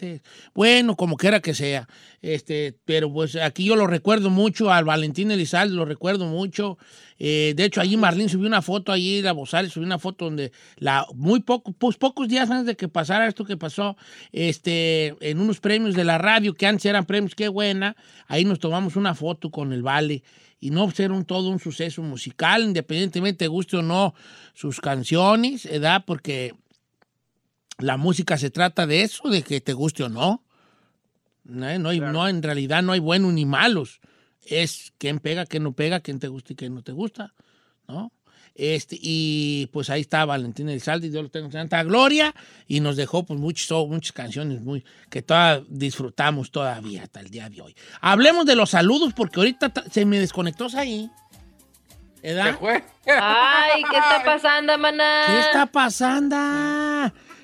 Bueno, 0.53 0.95
como 0.95 1.17
quiera 1.17 1.39
que 1.39 1.55
sea. 1.55 1.89
Este, 2.21 2.77
pero 2.85 3.11
pues 3.11 3.35
aquí 3.37 3.65
yo 3.65 3.75
lo 3.75 3.87
recuerdo 3.87 4.29
mucho, 4.29 4.71
al 4.71 4.85
Valentín 4.85 5.31
Elizalde 5.31 5.75
lo 5.75 5.83
recuerdo 5.83 6.27
mucho. 6.27 6.77
Eh, 7.17 7.53
de 7.55 7.65
hecho, 7.65 7.81
allí 7.81 7.97
Marlene 7.97 8.29
subió 8.29 8.47
una 8.47 8.61
foto, 8.61 8.91
allí 8.91 9.23
la 9.23 9.31
Bozales 9.31 9.71
subió 9.71 9.87
una 9.87 9.97
foto 9.97 10.25
donde 10.25 10.51
la, 10.77 11.07
muy 11.15 11.39
poco, 11.39 11.71
pues 11.71 11.97
pocos 11.97 12.27
días 12.27 12.51
antes 12.51 12.67
de 12.67 12.75
que 12.75 12.87
pasara 12.87 13.27
esto 13.27 13.45
que 13.45 13.57
pasó, 13.57 13.97
este, 14.31 15.15
en 15.21 15.39
unos 15.39 15.59
premios 15.59 15.95
de 15.95 16.03
la 16.03 16.19
radio, 16.19 16.53
que 16.53 16.67
antes 16.67 16.85
eran 16.85 17.05
premios, 17.05 17.33
qué 17.33 17.47
buena, 17.47 17.95
ahí 18.27 18.45
nos 18.45 18.59
tomamos 18.59 18.95
una 18.95 19.15
foto 19.15 19.49
con 19.49 19.73
el 19.73 19.81
Vale. 19.81 20.21
Y 20.59 20.69
no 20.69 20.89
era 20.97 21.13
un, 21.13 21.25
todo 21.25 21.49
un 21.49 21.59
suceso 21.59 22.01
musical, 22.01 22.63
independientemente 22.63 23.47
guste 23.47 23.75
o 23.75 23.81
no 23.81 24.13
sus 24.53 24.79
canciones, 24.79 25.65
¿verdad? 25.69 26.03
Porque 26.07 26.42
la 27.83 27.97
música 27.97 28.37
se 28.37 28.49
trata 28.49 28.87
de 28.87 29.01
eso, 29.03 29.29
de 29.29 29.41
que 29.43 29.61
te 29.61 29.73
guste 29.73 30.03
o 30.03 30.09
no. 30.09 30.43
No, 31.43 31.77
no 31.79 31.89
hay, 31.89 31.99
no, 31.99 32.27
en 32.27 32.41
realidad 32.41 32.81
no 32.83 32.93
hay 32.93 32.99
buenos 32.99 33.33
ni 33.33 33.45
malos. 33.45 33.99
Es 34.45 34.93
quién 34.97 35.19
pega, 35.19 35.45
quién 35.45 35.63
no 35.63 35.73
pega, 35.73 35.99
quién 35.99 36.19
te 36.19 36.27
gusta 36.27 36.53
y 36.53 36.55
quién 36.55 36.73
no 36.73 36.81
te 36.83 36.91
gusta, 36.93 37.33
¿no? 37.87 38.11
Este, 38.55 38.97
y 39.01 39.67
pues 39.73 39.89
ahí 39.89 40.01
está 40.01 40.25
Valentín 40.25 40.69
Elizalde, 40.69 41.09
Dios 41.09 41.23
lo 41.23 41.29
tenga 41.29 41.47
en 41.47 41.51
santa 41.53 41.81
gloria, 41.83 42.35
y 42.67 42.81
nos 42.81 42.95
dejó 42.95 43.25
pues 43.25 43.39
muchas, 43.39 43.71
oh, 43.71 43.87
muchas 43.87 44.11
canciones 44.11 44.61
muy, 44.61 44.85
que 45.09 45.23
todas 45.23 45.63
disfrutamos 45.69 46.51
todavía 46.51 47.03
hasta 47.03 47.19
el 47.19 47.29
día 47.31 47.49
de 47.49 47.61
hoy. 47.61 47.75
Hablemos 47.99 48.45
de 48.45 48.55
los 48.55 48.69
saludos, 48.69 49.13
porque 49.15 49.39
ahorita 49.39 49.69
ta- 49.69 49.83
se 49.91 50.05
me 50.05 50.19
desconectó 50.19 50.67
ahí. 50.75 51.09
Fue. 52.59 52.83
Ay, 53.07 53.83
¿qué 53.89 53.97
está 53.97 54.21
pasando, 54.25 54.77
maná? 54.77 55.23
¿Qué 55.27 55.39
está 55.39 55.65
pasando? 55.65 56.35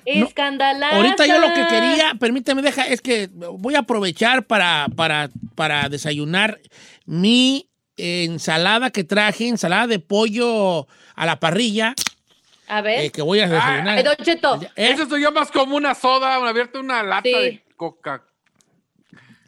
No, 0.06 0.26
Escandalaza. 0.26 0.96
Ahorita 0.96 1.26
yo 1.26 1.38
lo 1.38 1.48
que 1.54 1.66
quería, 1.66 2.14
permíteme, 2.18 2.62
deja, 2.62 2.86
es 2.86 3.00
que 3.00 3.28
voy 3.32 3.74
a 3.74 3.80
aprovechar 3.80 4.44
para, 4.46 4.86
para, 4.96 5.28
para 5.54 5.88
desayunar 5.88 6.58
mi 7.06 7.68
ensalada 7.96 8.90
que 8.90 9.04
traje, 9.04 9.48
ensalada 9.48 9.86
de 9.86 9.98
pollo 9.98 10.86
a 11.14 11.26
la 11.26 11.38
parrilla, 11.38 11.94
A 12.68 12.80
ver. 12.80 13.04
eh, 13.04 13.10
que 13.10 13.20
voy 13.22 13.40
a 13.40 13.48
desayunar. 13.48 13.98
Ay, 13.98 14.02
Don 14.04 14.16
Cheto. 14.16 14.60
¿Eh? 14.62 14.90
Eso 14.92 15.06
soy 15.08 15.22
yo 15.22 15.32
más 15.32 15.50
como 15.50 15.76
una 15.76 15.94
soda, 15.94 16.38
una 16.38 16.50
abierta 16.50 16.80
una 16.80 17.02
lata 17.02 17.22
Sí. 17.24 17.32
de 17.32 17.64
coca. 17.76 18.22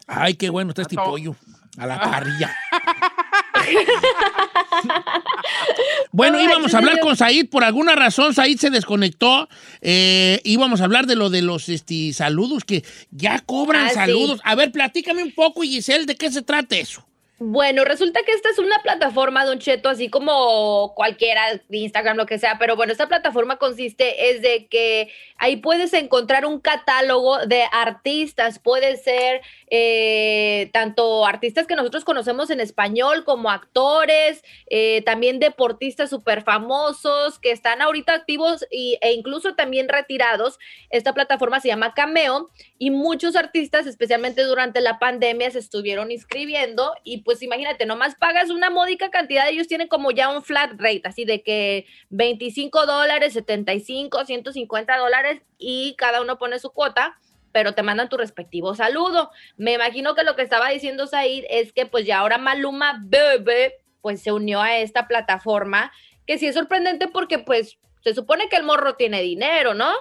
Ay, 0.06 0.34
qué 0.34 0.50
bueno 0.50 0.70
está 0.70 0.82
este 0.82 0.96
Tato. 0.96 1.10
pollo 1.10 1.34
a 1.78 1.86
la 1.86 1.98
parrilla. 2.00 2.54
bueno, 6.12 6.38
Ay, 6.38 6.44
íbamos 6.44 6.74
a 6.74 6.78
hablar 6.78 7.00
con 7.00 7.16
Said. 7.16 7.48
Por 7.48 7.64
alguna 7.64 7.94
razón, 7.94 8.34
Said 8.34 8.58
se 8.58 8.70
desconectó. 8.70 9.48
Eh, 9.80 10.40
íbamos 10.44 10.80
a 10.80 10.84
hablar 10.84 11.06
de 11.06 11.16
lo 11.16 11.30
de 11.30 11.42
los 11.42 11.68
este, 11.68 12.12
saludos, 12.12 12.64
que 12.64 12.84
ya 13.10 13.40
cobran 13.40 13.86
Ah, 13.86 13.90
sí. 13.90 13.94
saludos. 13.94 14.40
A 14.44 14.54
ver, 14.54 14.72
platícame 14.72 15.22
un 15.22 15.32
poco, 15.32 15.62
Giselle, 15.62 16.06
¿de 16.06 16.16
qué 16.16 16.30
se 16.30 16.42
trata 16.42 16.76
eso? 16.76 17.04
Bueno, 17.38 17.84
resulta 17.84 18.20
que 18.22 18.30
esta 18.30 18.50
es 18.50 18.60
una 18.60 18.78
plataforma, 18.82 19.44
Don 19.44 19.58
Cheto, 19.58 19.88
así 19.88 20.08
como 20.08 20.92
cualquiera 20.94 21.60
Instagram, 21.70 22.16
lo 22.16 22.26
que 22.26 22.38
sea, 22.38 22.56
pero 22.56 22.76
bueno, 22.76 22.92
esta 22.92 23.08
plataforma 23.08 23.56
consiste 23.56 24.30
es 24.30 24.42
de 24.42 24.68
que 24.68 25.10
ahí 25.38 25.56
puedes 25.56 25.92
encontrar 25.92 26.46
un 26.46 26.60
catálogo 26.60 27.44
de 27.46 27.64
artistas, 27.72 28.60
puede 28.60 28.96
ser 28.96 29.40
eh, 29.70 30.70
tanto 30.72 31.26
artistas 31.26 31.66
que 31.66 31.74
nosotros 31.74 32.04
conocemos 32.04 32.50
en 32.50 32.60
español 32.60 33.24
como 33.24 33.50
actores, 33.50 34.44
eh, 34.70 35.02
también 35.04 35.40
deportistas 35.40 36.10
súper 36.10 36.42
famosos 36.42 37.40
que 37.40 37.50
están 37.50 37.82
ahorita 37.82 38.14
activos 38.14 38.64
y, 38.70 38.98
e 39.00 39.14
incluso 39.14 39.56
también 39.56 39.88
retirados. 39.88 40.60
Esta 40.90 41.12
plataforma 41.12 41.58
se 41.58 41.68
llama 41.68 41.94
Cameo 41.94 42.50
y 42.78 42.90
muchos 42.90 43.34
artistas, 43.34 43.86
especialmente 43.86 44.44
durante 44.44 44.80
la 44.80 44.98
pandemia, 44.98 45.50
se 45.50 45.58
estuvieron 45.58 46.12
inscribiendo 46.12 46.92
y 47.02 47.22
pues 47.22 47.31
imagínate, 47.40 47.86
nomás 47.86 48.16
pagas 48.16 48.50
una 48.50 48.68
módica 48.68 49.10
cantidad, 49.10 49.48
ellos 49.48 49.68
tienen 49.68 49.88
como 49.88 50.10
ya 50.10 50.28
un 50.28 50.42
flat 50.42 50.72
rate, 50.72 51.02
así 51.04 51.24
de 51.24 51.42
que 51.42 51.86
25 52.10 52.84
dólares, 52.84 53.32
75, 53.32 54.24
150 54.26 54.96
dólares 54.98 55.40
y 55.56 55.94
cada 55.96 56.20
uno 56.20 56.36
pone 56.38 56.58
su 56.58 56.70
cuota 56.70 57.16
pero 57.52 57.74
te 57.74 57.82
mandan 57.82 58.08
tu 58.08 58.16
respectivo 58.16 58.74
saludo. 58.74 59.30
Me 59.58 59.74
imagino 59.74 60.14
que 60.14 60.24
lo 60.24 60.34
que 60.34 60.40
estaba 60.42 60.70
diciendo 60.70 61.06
Said 61.06 61.44
es 61.50 61.72
que 61.74 61.84
pues 61.84 62.06
ya 62.06 62.18
ahora 62.20 62.38
Maluma 62.38 62.98
Bebe 63.04 63.74
pues 64.00 64.22
se 64.22 64.32
unió 64.32 64.60
a 64.62 64.78
esta 64.78 65.06
plataforma, 65.06 65.92
que 66.26 66.38
sí 66.38 66.46
es 66.46 66.54
sorprendente 66.54 67.08
porque 67.08 67.38
pues 67.38 67.78
se 68.02 68.14
supone 68.14 68.48
que 68.48 68.56
el 68.56 68.64
morro 68.64 68.94
tiene 68.94 69.20
dinero, 69.20 69.74
¿no? 69.74 69.92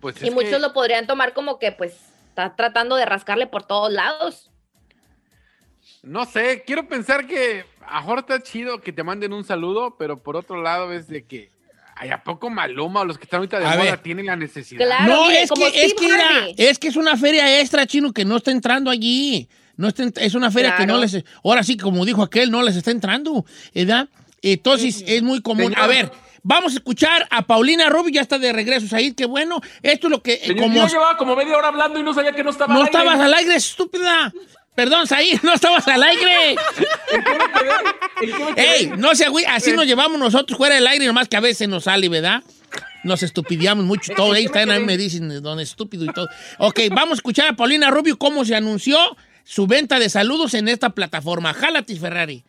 Pues 0.00 0.22
Y 0.22 0.30
muchos 0.30 0.50
que- 0.52 0.58
lo 0.58 0.72
podrían 0.72 1.06
tomar 1.06 1.32
como 1.34 1.58
que 1.58 1.70
pues 1.72 1.94
está 2.28 2.56
tratando 2.56 2.96
de 2.96 3.04
rascarle 3.06 3.46
por 3.46 3.66
todos 3.66 3.92
lados. 3.92 4.50
No 6.02 6.24
sé, 6.24 6.62
quiero 6.66 6.88
pensar 6.88 7.26
que 7.26 7.64
ahora 7.86 8.20
está 8.20 8.42
chido 8.42 8.80
que 8.80 8.92
te 8.92 9.02
manden 9.02 9.32
un 9.32 9.44
saludo, 9.44 9.96
pero 9.98 10.22
por 10.22 10.36
otro 10.36 10.62
lado 10.62 10.92
es 10.92 11.08
de 11.08 11.24
que, 11.24 11.50
ay, 11.96 12.10
¿a 12.10 12.22
poco 12.22 12.50
Maluma 12.50 13.00
o 13.00 13.04
los 13.04 13.18
que 13.18 13.24
están 13.24 13.38
ahorita 13.38 13.58
de 13.58 13.66
A 13.66 13.70
moda 13.70 13.82
ver. 13.82 13.98
tienen 13.98 14.26
la 14.26 14.36
necesidad? 14.36 14.84
Claro. 14.84 15.14
no, 15.14 15.26
mire, 15.26 15.42
es 15.42 15.50
como 15.50 15.66
que, 15.66 15.84
es, 15.84 15.94
que 15.94 16.54
es 16.56 16.78
que 16.78 16.88
es 16.88 16.96
una 16.96 17.16
feria 17.16 17.60
extra, 17.60 17.86
chino, 17.86 18.12
que 18.12 18.24
no 18.24 18.36
está 18.36 18.50
entrando 18.50 18.90
allí. 18.90 19.48
No 19.76 19.88
está 19.88 20.04
es 20.22 20.34
una 20.34 20.50
feria 20.50 20.74
que 20.76 20.86
no 20.86 20.96
les. 20.98 21.22
Ahora 21.44 21.62
sí, 21.62 21.76
como 21.76 22.04
dijo 22.06 22.22
aquel, 22.22 22.50
no 22.50 22.62
les 22.62 22.76
está 22.76 22.90
entrando. 22.90 23.44
¿Verdad? 23.74 24.08
Entonces 24.40 25.04
es 25.06 25.22
muy 25.22 25.42
común. 25.42 25.72
Señor. 25.72 25.80
A 25.80 25.86
ver, 25.86 26.12
vamos 26.42 26.72
a 26.72 26.76
escuchar 26.76 27.26
a 27.30 27.42
Paulina 27.46 27.90
Rubio, 27.90 28.12
ya 28.12 28.22
está 28.22 28.38
de 28.38 28.52
regreso, 28.52 28.88
Said. 28.88 29.14
Qué 29.14 29.26
bueno. 29.26 29.60
Esto 29.82 30.06
es 30.06 30.10
lo 30.10 30.22
que. 30.22 30.38
Señor, 30.38 30.62
como 30.64 30.76
yo 30.76 30.86
llevaba 30.86 31.16
como 31.18 31.36
media 31.36 31.58
hora 31.58 31.68
hablando 31.68 31.98
y 31.98 32.02
no 32.02 32.14
sabía 32.14 32.32
que 32.32 32.42
no 32.42 32.50
estaba 32.50 32.72
no 32.72 32.80
al 32.80 32.86
aire. 32.86 32.98
estabas 32.98 33.20
al 33.20 33.34
aire, 33.34 33.54
estúpida. 33.56 34.32
Perdón, 34.76 35.06
Said, 35.06 35.40
no 35.42 35.54
estabas 35.54 35.88
al 35.88 36.02
aire. 36.02 36.56
Ey, 38.56 38.92
no 38.96 39.14
se 39.14 39.28
güey, 39.28 39.46
así 39.46 39.72
nos 39.72 39.86
llevamos 39.86 40.20
nosotros 40.20 40.56
fuera 40.56 40.74
del 40.74 40.86
aire, 40.86 41.06
nomás 41.06 41.28
que 41.28 41.36
a 41.36 41.40
veces 41.40 41.68
nos 41.68 41.84
sale, 41.84 42.08
¿verdad? 42.08 42.42
Nos 43.02 43.22
estupidiamos 43.22 43.84
mucho 43.84 44.12
todo. 44.14 44.32
Ahí 44.32 44.44
están, 44.46 44.70
ahí 44.70 44.84
me 44.84 44.96
dicen, 44.96 45.42
don 45.42 45.58
estúpido 45.60 46.04
y 46.04 46.12
todo. 46.12 46.28
Ok, 46.58 46.80
vamos 46.90 47.12
a 47.12 47.14
escuchar 47.14 47.48
a 47.48 47.52
Paulina 47.54 47.90
Rubio 47.90 48.18
cómo 48.18 48.44
se 48.44 48.54
anunció 48.54 48.98
su 49.44 49.66
venta 49.66 49.98
de 49.98 50.10
saludos 50.10 50.52
en 50.54 50.68
esta 50.68 50.90
plataforma. 50.90 51.54
Jalatis 51.54 51.98
Ferrari. 51.98 52.44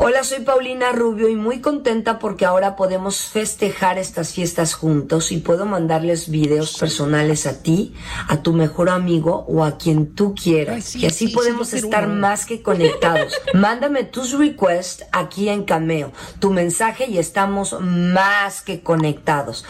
Hola, 0.00 0.22
soy 0.22 0.44
Paulina 0.44 0.92
Rubio 0.92 1.28
y 1.28 1.34
muy 1.34 1.60
contenta 1.60 2.20
porque 2.20 2.46
ahora 2.46 2.76
podemos 2.76 3.22
festejar 3.22 3.98
estas 3.98 4.32
fiestas 4.32 4.74
juntos 4.74 5.32
y 5.32 5.38
puedo 5.38 5.66
mandarles 5.66 6.30
videos 6.30 6.78
personales 6.78 7.46
a 7.46 7.62
ti, 7.62 7.94
a 8.28 8.40
tu 8.42 8.52
mejor 8.52 8.90
amigo 8.90 9.44
o 9.48 9.64
a 9.64 9.76
quien 9.76 10.14
tú 10.14 10.36
quieras. 10.36 10.76
Ay, 10.76 10.82
sí, 10.82 10.98
y 11.00 11.06
así 11.06 11.26
sí, 11.26 11.34
podemos 11.34 11.70
sí, 11.70 11.78
estar 11.78 12.06
uno. 12.06 12.14
más 12.14 12.46
que 12.46 12.62
conectados. 12.62 13.34
Mándame 13.54 14.04
tus 14.04 14.38
requests 14.38 15.04
aquí 15.10 15.48
en 15.48 15.64
Cameo, 15.64 16.12
tu 16.38 16.50
mensaje 16.50 17.06
y 17.06 17.18
estamos 17.18 17.76
más 17.80 18.62
que 18.62 18.82
conectados. 18.84 19.64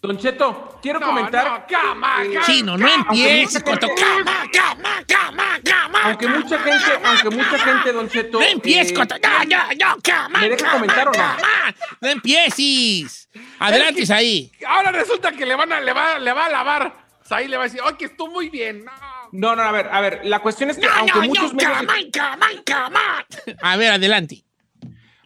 Don 0.00 0.16
Cheto, 0.16 0.78
quiero 0.80 1.00
No, 1.00 1.06
comentar. 1.08 1.44
no, 1.44 1.66
cama, 1.66 2.24
eh, 2.24 2.32
cama. 2.34 2.46
Chino, 2.46 2.78
no 2.78 2.88
empieces 2.88 3.62
con 3.64 3.78
tu 3.78 3.88
gente- 3.88 4.00
cama, 4.02 4.44
cama, 4.52 5.04
cama, 5.08 5.58
cama. 5.64 5.98
Aunque 6.04 6.28
mucha 6.28 6.56
gente, 6.60 6.84
aunque 7.04 7.30
mucha 7.30 7.58
gente, 7.58 7.92
Don 7.92 8.08
Cheto. 8.08 8.38
No 8.38 8.46
empieces 8.46 8.92
eh, 8.92 8.94
con 8.94 9.08
tu. 9.08 9.14
No, 9.16 9.44
no, 9.44 9.56
no, 9.96 10.00
cama. 10.02 10.38
¿Me 10.38 10.48
deja 10.50 10.60
cama, 10.66 10.72
comentar 10.72 11.08
o 11.08 11.10
no? 11.10 11.16
cama. 11.18 11.74
No 12.00 12.08
empieces. 12.10 13.28
Adelante, 13.58 14.04
ahí. 14.14 14.52
Ahora 14.68 14.92
resulta 14.92 15.32
que 15.32 15.44
le 15.44 15.56
van 15.56 15.72
a, 15.72 15.80
le 15.80 15.92
va, 15.92 16.18
le 16.20 16.32
va 16.32 16.46
a 16.46 16.48
lavar. 16.48 16.94
Ahí 17.30 17.48
le 17.48 17.56
va 17.58 17.64
a 17.64 17.66
decir, 17.66 17.80
oye, 17.82 17.96
que 17.98 18.04
estuvo 18.06 18.30
muy 18.30 18.48
bien. 18.50 18.84
No. 18.84 18.92
No, 19.32 19.56
no, 19.56 19.62
a 19.62 19.72
ver, 19.72 19.88
a 19.92 20.00
ver, 20.00 20.20
la 20.24 20.38
cuestión 20.38 20.70
es 20.70 20.78
que 20.78 20.86
No, 20.86 20.92
aunque 20.94 21.18
no, 21.18 21.24
muchos 21.26 21.52
medios. 21.54 21.72
cama, 21.72 21.94
cama, 22.10 22.46
cama. 22.64 23.26
A 23.60 23.76
ver, 23.76 23.90
adelante. 23.92 24.44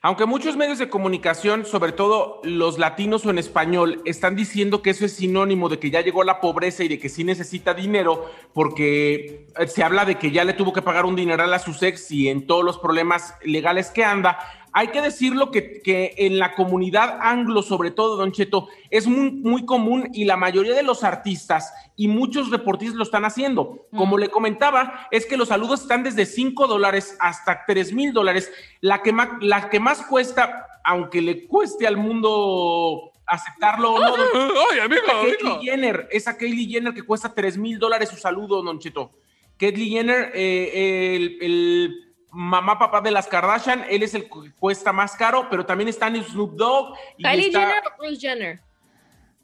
Aunque 0.04 0.26
muchos 0.26 0.56
medios 0.56 0.80
de 0.80 0.88
comunicación, 0.88 1.64
sobre 1.64 1.92
todo 1.92 2.40
los 2.42 2.76
latinos 2.76 3.24
o 3.24 3.30
en 3.30 3.38
español, 3.38 4.02
están 4.04 4.34
diciendo 4.34 4.82
que 4.82 4.90
eso 4.90 5.04
es 5.04 5.12
sinónimo 5.12 5.68
de 5.68 5.78
que 5.78 5.92
ya 5.92 6.00
llegó 6.00 6.24
la 6.24 6.40
pobreza 6.40 6.82
y 6.82 6.88
de 6.88 6.98
que 6.98 7.08
sí 7.08 7.22
necesita 7.22 7.72
dinero, 7.72 8.28
porque 8.52 9.46
eh, 9.56 9.68
se 9.68 9.84
habla 9.84 10.04
de 10.04 10.16
que 10.16 10.32
ya 10.32 10.42
le 10.42 10.54
tuvo 10.54 10.72
que 10.72 10.82
pagar 10.82 11.04
un 11.04 11.14
dineral 11.14 11.54
a 11.54 11.60
sus 11.60 11.80
ex 11.84 12.10
y 12.10 12.28
en 12.28 12.48
todos 12.48 12.64
los 12.64 12.78
problemas 12.78 13.36
legales 13.44 13.90
que 13.90 14.04
anda. 14.04 14.38
Hay 14.74 14.88
que 14.88 15.02
decirlo 15.02 15.50
que, 15.50 15.82
que 15.82 16.14
en 16.16 16.38
la 16.38 16.54
comunidad 16.54 17.18
anglo, 17.20 17.62
sobre 17.62 17.90
todo, 17.90 18.16
Don 18.16 18.32
Cheto, 18.32 18.68
es 18.90 19.06
muy, 19.06 19.30
muy 19.30 19.66
común 19.66 20.08
y 20.14 20.24
la 20.24 20.36
mayoría 20.36 20.74
de 20.74 20.82
los 20.82 21.04
artistas 21.04 21.72
y 21.96 22.08
muchos 22.08 22.50
reportistas 22.50 22.96
lo 22.96 23.02
están 23.02 23.24
haciendo. 23.26 23.86
Como 23.94 24.16
le 24.16 24.28
comentaba, 24.30 25.06
es 25.10 25.26
que 25.26 25.36
los 25.36 25.48
saludos 25.48 25.82
están 25.82 26.02
desde 26.02 26.24
5 26.24 26.66
dólares 26.66 27.16
hasta 27.20 27.64
3 27.66 27.92
mil 27.92 28.12
dólares. 28.14 28.50
La 28.80 29.02
que, 29.02 29.12
ma- 29.12 29.38
la 29.42 29.68
que 29.68 29.78
más 29.78 30.02
cuesta, 30.06 30.66
aunque 30.84 31.20
le 31.20 31.46
cueste 31.46 31.86
al 31.86 31.96
mundo 31.98 33.10
aceptarlo 33.26 33.94
o 33.94 33.98
no, 34.00 34.14
amigo, 34.14 35.02
amigo. 35.12 35.60
Jenner, 35.62 36.08
esa 36.10 36.36
Kylie 36.36 36.66
Jenner 36.68 36.92
que 36.94 37.02
cuesta 37.02 37.32
3 37.34 37.56
mil 37.58 37.78
dólares 37.78 38.08
su 38.08 38.16
saludo, 38.16 38.62
Don 38.62 38.78
Cheto. 38.78 39.12
Caitlyn 39.58 39.90
Jenner, 39.92 40.32
eh, 40.34 41.14
el, 41.16 41.38
el 41.40 42.11
mamá 42.32 42.78
papá 42.78 43.00
de 43.00 43.10
las 43.10 43.26
Kardashian, 43.28 43.84
él 43.88 44.02
es 44.02 44.14
el 44.14 44.24
que 44.24 44.52
cuesta 44.58 44.92
más 44.92 45.14
caro, 45.16 45.48
pero 45.50 45.64
también 45.66 45.88
está 45.88 46.08
en 46.08 46.22
Snoop 46.24 46.54
Dogg. 46.56 46.96
y 47.18 47.22
¿Kylie 47.22 47.46
está- 47.46 47.60
Jenner 47.60 47.82
o 47.86 47.96
Bruce 47.98 48.20
Jenner? 48.20 48.60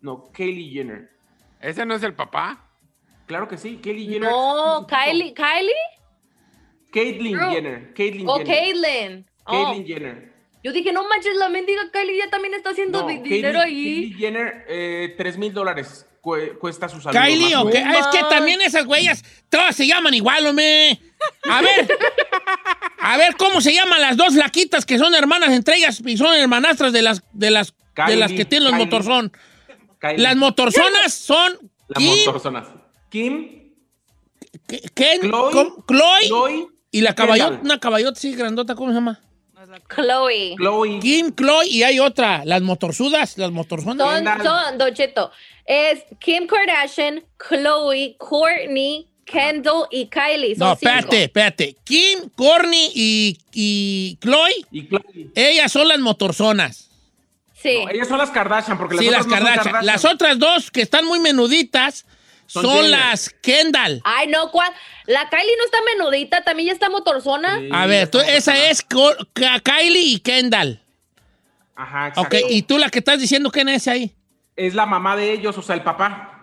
No, 0.00 0.30
Kylie 0.32 0.70
Jenner. 0.72 1.10
¿Ese 1.60 1.84
no 1.84 1.94
es 1.94 2.02
el 2.02 2.14
papá? 2.14 2.64
Claro 3.26 3.46
que 3.46 3.58
sí, 3.58 3.78
Kylie 3.82 4.06
Jenner. 4.08 4.30
No, 4.30 4.86
Kylie, 4.88 5.34
Kylie 5.34 5.72
Caitlyn. 6.92 7.38
Jenner. 7.50 7.92
Caitlyn 7.94 8.28
o 8.28 8.36
Jenner. 8.38 8.46
Caitlyn. 8.56 9.26
Oh, 9.44 9.52
Caitlyn 9.64 9.86
Jenner. 9.86 10.32
Yo 10.64 10.72
dije, 10.72 10.92
no 10.92 11.06
manches, 11.08 11.36
la 11.36 11.48
mendiga 11.48 11.82
Kylie 11.92 12.18
ya 12.18 12.30
también 12.30 12.54
está 12.54 12.70
haciendo 12.70 13.02
No, 13.02 13.06
di- 13.08 13.20
Kylie, 13.22 13.36
dinero 13.36 13.60
ahí. 13.60 13.84
Kylie 14.12 14.14
Jenner, 14.18 14.64
eh, 14.68 15.14
3 15.16 15.36
mil 15.38 15.52
dólares 15.52 16.06
cu- 16.20 16.36
cuesta 16.58 16.88
su 16.88 17.00
saludo. 17.00 17.20
Kylie, 17.22 17.54
más 17.54 17.64
o 17.64 17.68
¿o 17.68 17.70
qué? 17.70 17.84
menos. 17.84 17.96
Ah, 17.96 18.00
es 18.00 18.06
que 18.18 18.24
también 18.34 18.60
esas 18.62 18.84
güeyas, 18.86 19.22
todas 19.50 19.76
se 19.76 19.86
llaman 19.86 20.14
igual, 20.14 20.46
hombre. 20.46 20.98
A 21.50 21.60
ver, 21.62 21.98
a 23.12 23.16
ver 23.16 23.36
cómo 23.36 23.60
se 23.60 23.72
llaman 23.72 24.00
las 24.00 24.16
dos 24.16 24.34
laquitas 24.34 24.84
que 24.86 24.98
son 24.98 25.14
hermanas 25.14 25.50
entre 25.50 25.76
ellas 25.76 26.00
y 26.04 26.16
son 26.16 26.34
hermanastras 26.34 26.92
de 26.92 27.02
las, 27.02 27.22
de 27.32 27.50
las, 27.50 27.74
de 28.06 28.16
las 28.16 28.32
que 28.32 28.44
tienen 28.44 28.64
los 28.64 28.72
Kylie. 28.72 28.84
motorzón. 28.86 29.32
Kylie. 30.00 30.18
Las 30.18 30.36
motorzonas 30.36 31.12
son 31.14 31.58
Las 31.88 31.98
Kim, 31.98 32.18
motorzonas. 32.26 32.68
Kim, 33.10 33.72
Ke- 34.66 34.90
Ken, 34.94 35.20
Chloe, 35.22 35.52
Com- 35.52 35.84
Chloe, 35.86 36.26
Chloe 36.26 36.66
y 36.90 37.00
la 37.00 37.14
caballota, 37.14 37.60
una 37.62 37.78
caballota 37.80 38.18
sí 38.20 38.34
grandota, 38.34 38.74
¿cómo 38.74 38.90
se 38.90 38.94
llama? 38.96 39.20
Chloe. 39.94 40.54
Chloe. 40.56 40.98
Kim, 41.00 41.34
Chloe 41.34 41.66
y 41.66 41.82
hay 41.82 41.98
otra, 42.00 42.44
las 42.44 42.62
motorzudas, 42.62 43.36
las 43.38 43.50
motorzonas. 43.50 44.22
Son, 44.22 44.44
son, 44.44 44.78
Don 44.78 44.94
Cheto. 44.94 45.30
Es 45.66 46.04
Kim 46.20 46.46
Kardashian, 46.46 47.22
Chloe, 47.48 48.16
Courtney, 48.18 49.10
Kendall 49.30 49.86
y 49.90 50.06
Kylie. 50.06 50.56
Son 50.56 50.66
No, 50.68 50.72
espérate, 50.74 51.24
espérate. 51.24 51.76
Kim, 51.84 52.28
Courtney 52.36 52.90
y, 52.94 53.38
y 53.52 54.18
Chloe, 54.20 54.54
Y 54.70 54.88
Chloe. 54.88 55.02
ellas 55.34 55.70
son 55.72 55.88
las 55.88 55.98
motorzonas. 56.00 56.88
Sí. 57.60 57.80
No, 57.84 57.90
ellas 57.90 58.08
son 58.08 58.18
las 58.18 58.30
Kardashian, 58.30 58.78
porque 58.78 58.94
las 58.96 59.04
Sí, 59.04 59.10
las 59.10 59.26
otras 59.26 59.40
no 59.40 59.46
son 59.46 59.54
Kardashian. 59.56 59.86
Las 59.86 60.04
otras 60.04 60.38
dos 60.38 60.70
que 60.70 60.80
están 60.80 61.04
muy 61.06 61.18
menuditas 61.18 62.06
son, 62.46 62.90
las 62.90 63.28
Kendall. 63.42 64.00
Ay, 64.04 64.28
no, 64.28 64.50
¿cuál? 64.50 64.72
La 65.06 65.28
Kylie 65.28 65.56
no 65.58 65.64
está 65.64 65.78
menudita, 65.96 66.42
también 66.44 66.68
ya 66.68 66.72
está 66.72 66.88
motorzona. 66.88 67.58
Sí, 67.58 67.68
A 67.72 67.86
ver, 67.86 68.08
tú- 68.10 68.20
esa 68.20 68.56
es 68.70 68.82
Kylie 68.82 70.00
y 70.14 70.20
Kendall. 70.20 70.80
Ajá, 71.76 72.12
Ok, 72.16 72.32
exacto. 72.34 72.46
y 72.54 72.62
tú 72.62 72.78
la 72.78 72.88
que 72.90 72.98
estás 73.00 73.20
diciendo, 73.20 73.50
¿quién 73.50 73.68
es 73.68 73.86
ahí? 73.86 74.14
Es 74.56 74.74
la 74.74 74.86
mamá 74.86 75.14
de 75.16 75.32
ellos, 75.32 75.56
o 75.58 75.62
sea, 75.62 75.74
el 75.74 75.82
papá. 75.82 76.37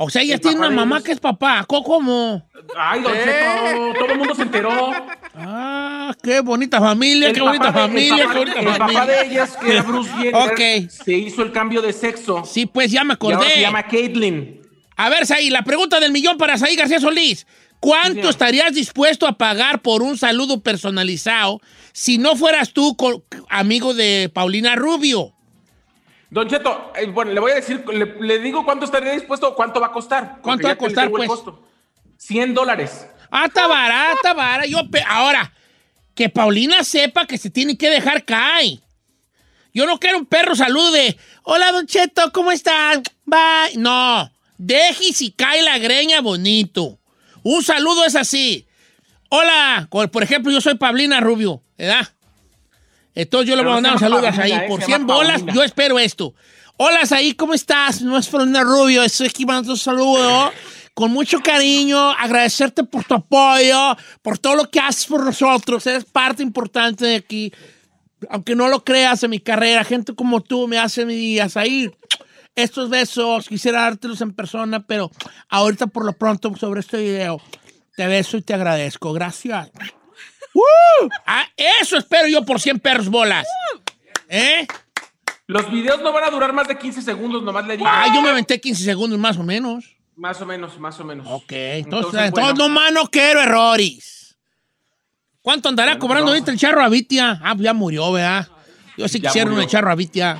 O 0.00 0.08
sea, 0.10 0.22
ella 0.22 0.34
El 0.34 0.40
tiene 0.40 0.58
una 0.58 0.70
mamá 0.70 0.96
ellos. 0.96 1.06
que 1.06 1.12
es 1.12 1.20
papá. 1.20 1.64
¿Cómo? 1.66 2.46
Ay, 2.76 3.02
Don 3.02 3.12
¿Eh? 3.14 3.18
Cheto, 3.24 3.98
todo 3.98 4.12
el 4.12 4.18
mundo 4.18 4.34
se 4.34 4.42
enteró. 4.42 4.90
Ah, 5.34 6.14
qué 6.22 6.40
bonita 6.40 6.78
familia, 6.80 7.28
El 7.28 7.34
qué 7.34 7.40
bonita 7.40 7.66
de- 7.66 7.72
familia, 7.72 8.14
el 8.14 8.16
qué 8.20 8.24
papá- 8.26 8.38
bonita 8.38 8.60
el 8.60 8.66
papá 8.66 8.78
familia. 8.78 9.04
de 9.06 9.26
ellas, 9.26 9.56
que 9.56 9.72
era 9.72 9.82
Bruce 9.82 10.10
Jenner, 10.12 10.34
Ok. 10.34 10.90
se 10.90 11.12
hizo 11.14 11.42
el 11.42 11.52
cambio 11.52 11.82
de 11.82 11.92
sexo. 11.92 12.44
Sí, 12.44 12.66
pues 12.66 12.90
ya 12.92 13.02
me 13.04 13.14
Y 13.14 13.16
ahora 13.20 13.38
se 13.40 13.44
acordé. 13.46 13.60
llama 13.60 13.82
Caitlyn. 13.84 14.60
A 14.96 15.08
ver, 15.10 15.26
Saí, 15.26 15.50
la 15.50 15.62
pregunta 15.62 16.00
del 16.00 16.12
millón 16.12 16.38
para 16.38 16.56
Saí 16.58 16.76
García 16.76 17.00
Solís. 17.00 17.46
¿Cuánto 17.80 18.28
estarías 18.28 18.74
dispuesto 18.74 19.26
a 19.28 19.38
pagar 19.38 19.82
por 19.82 20.02
un 20.02 20.18
saludo 20.18 20.60
personalizado 20.62 21.60
si 21.92 22.18
no 22.18 22.34
fueras 22.34 22.72
tú 22.72 22.96
amigo 23.48 23.94
de 23.94 24.30
Paulina 24.34 24.74
Rubio? 24.74 25.32
Don 26.30 26.48
Cheto, 26.48 26.92
eh, 26.94 27.06
bueno, 27.06 27.32
le 27.32 27.40
voy 27.40 27.52
a 27.52 27.56
decir, 27.56 27.84
le, 27.88 28.20
le 28.20 28.38
digo 28.38 28.64
cuánto 28.64 28.84
estaría 28.84 29.12
dispuesto, 29.12 29.54
cuánto 29.54 29.80
va 29.80 29.86
a 29.86 29.92
costar. 29.92 30.38
¿Cuánto 30.42 30.66
va 30.66 30.74
a 30.74 30.78
costar, 30.78 31.10
pues? 31.10 31.28
costo. 31.28 31.64
100 32.18 32.54
dólares. 32.54 33.08
Ah, 33.30 33.46
está 33.46 33.66
barata, 33.66 34.12
está 34.14 34.34
barata. 34.34 34.66
Yo 34.66 34.80
Ahora, 35.08 35.52
que 36.14 36.28
Paulina 36.28 36.84
sepa 36.84 37.26
que 37.26 37.38
se 37.38 37.50
tiene 37.50 37.78
que 37.78 37.88
dejar 37.88 38.24
caer. 38.24 38.80
Yo 39.72 39.86
no 39.86 39.98
quiero 39.98 40.18
un 40.18 40.26
perro 40.26 40.56
saludo 40.56 40.90
de, 40.90 41.16
hola, 41.44 41.72
Don 41.72 41.86
Cheto, 41.86 42.32
¿cómo 42.32 42.50
están? 42.50 43.02
Bye. 43.24 43.76
No, 43.76 44.30
deje 44.56 45.12
si 45.12 45.30
cae 45.30 45.62
la 45.62 45.78
greña 45.78 46.20
bonito. 46.20 46.98
Un 47.42 47.62
saludo 47.62 48.04
es 48.04 48.16
así. 48.16 48.66
Hola, 49.30 49.88
por 49.90 50.22
ejemplo, 50.22 50.50
yo 50.50 50.60
soy 50.60 50.74
Paulina 50.74 51.20
Rubio, 51.20 51.62
¿verdad? 51.76 52.08
Entonces 53.18 53.50
yo 53.50 53.56
le 53.56 53.62
voy 53.62 53.72
a 53.72 53.74
mandar 53.74 53.94
un 53.94 53.98
saludo 53.98 54.28
a 54.28 54.32
Saí. 54.32 54.52
Por 54.68 54.78
Se 54.78 54.86
100 54.86 55.00
llama 55.00 55.14
bolas, 55.14 55.42
yo 55.52 55.64
espero 55.64 55.98
esto. 55.98 56.34
Hola, 56.76 57.04
Saí, 57.04 57.34
¿cómo 57.34 57.52
estás? 57.52 58.00
No 58.00 58.16
es 58.16 58.28
Paulina 58.28 58.62
Rubio, 58.62 59.02
estoy 59.02 59.26
aquí 59.26 59.44
mandando 59.44 59.72
un 59.72 59.78
saludo 59.78 60.52
con 60.94 61.10
mucho 61.10 61.40
cariño, 61.40 62.10
agradecerte 62.12 62.84
por 62.84 63.02
tu 63.02 63.14
apoyo, 63.14 63.96
por 64.22 64.38
todo 64.38 64.54
lo 64.54 64.70
que 64.70 64.78
haces 64.78 65.06
por 65.06 65.24
nosotros. 65.24 65.84
Eres 65.88 66.04
parte 66.04 66.44
importante 66.44 67.06
de 67.06 67.16
aquí. 67.16 67.52
Aunque 68.30 68.54
no 68.54 68.68
lo 68.68 68.84
creas 68.84 69.24
en 69.24 69.30
mi 69.30 69.40
carrera, 69.40 69.82
gente 69.82 70.14
como 70.14 70.40
tú 70.40 70.68
me 70.68 70.78
hace 70.78 71.04
mi 71.04 71.16
día. 71.16 71.48
Saí, 71.48 71.90
estos 72.54 72.88
besos, 72.88 73.48
quisiera 73.48 73.82
dártelos 73.82 74.20
en 74.20 74.32
persona, 74.32 74.86
pero 74.86 75.10
ahorita 75.48 75.88
por 75.88 76.04
lo 76.04 76.12
pronto 76.12 76.54
sobre 76.54 76.80
este 76.80 76.98
video, 76.98 77.40
te 77.96 78.06
beso 78.06 78.36
y 78.36 78.42
te 78.42 78.54
agradezco. 78.54 79.12
Gracias. 79.12 79.72
¡Uh! 80.58 81.08
Ah, 81.26 81.46
eso 81.56 81.96
espero 81.96 82.28
yo 82.28 82.44
por 82.44 82.60
100 82.60 82.80
perros 82.80 83.08
bolas. 83.08 83.46
¿Eh? 84.28 84.66
Los 85.46 85.70
videos 85.70 86.02
no 86.02 86.12
van 86.12 86.24
a 86.24 86.30
durar 86.30 86.52
más 86.52 86.68
de 86.68 86.76
15 86.76 87.00
segundos, 87.02 87.42
nomás 87.42 87.66
le 87.66 87.76
digo. 87.76 87.88
Ah, 87.88 88.06
yo 88.14 88.20
me 88.20 88.28
aventé 88.30 88.60
15 88.60 88.84
segundos 88.84 89.18
más 89.18 89.36
o 89.38 89.42
menos. 89.42 89.96
Más 90.16 90.40
o 90.40 90.46
menos, 90.46 90.78
más 90.78 90.98
o 91.00 91.04
menos. 91.04 91.26
Ok, 91.30 91.52
entonces, 91.52 92.20
Entonces, 92.20 92.30
bueno. 92.32 92.54
no 92.54 92.68
más 92.68 92.92
no 92.92 93.06
quiero 93.06 93.40
errores. 93.40 94.36
¿Cuánto 95.40 95.68
andará 95.68 95.92
Bueno, 95.92 96.00
cobrando 96.00 96.24
vamos. 96.26 96.38
ahorita 96.40 96.50
el 96.52 96.58
charro 96.58 96.82
Avitia? 96.84 97.40
Ah, 97.42 97.54
pues 97.54 97.64
ya 97.64 97.72
murió, 97.72 98.10
¿verdad? 98.12 98.48
Yo 98.96 99.06
sí 99.08 99.20
Ya 99.20 99.28
quisiera 99.30 99.50
de 99.52 99.66
charro 99.66 99.90
Avitia. 99.92 100.38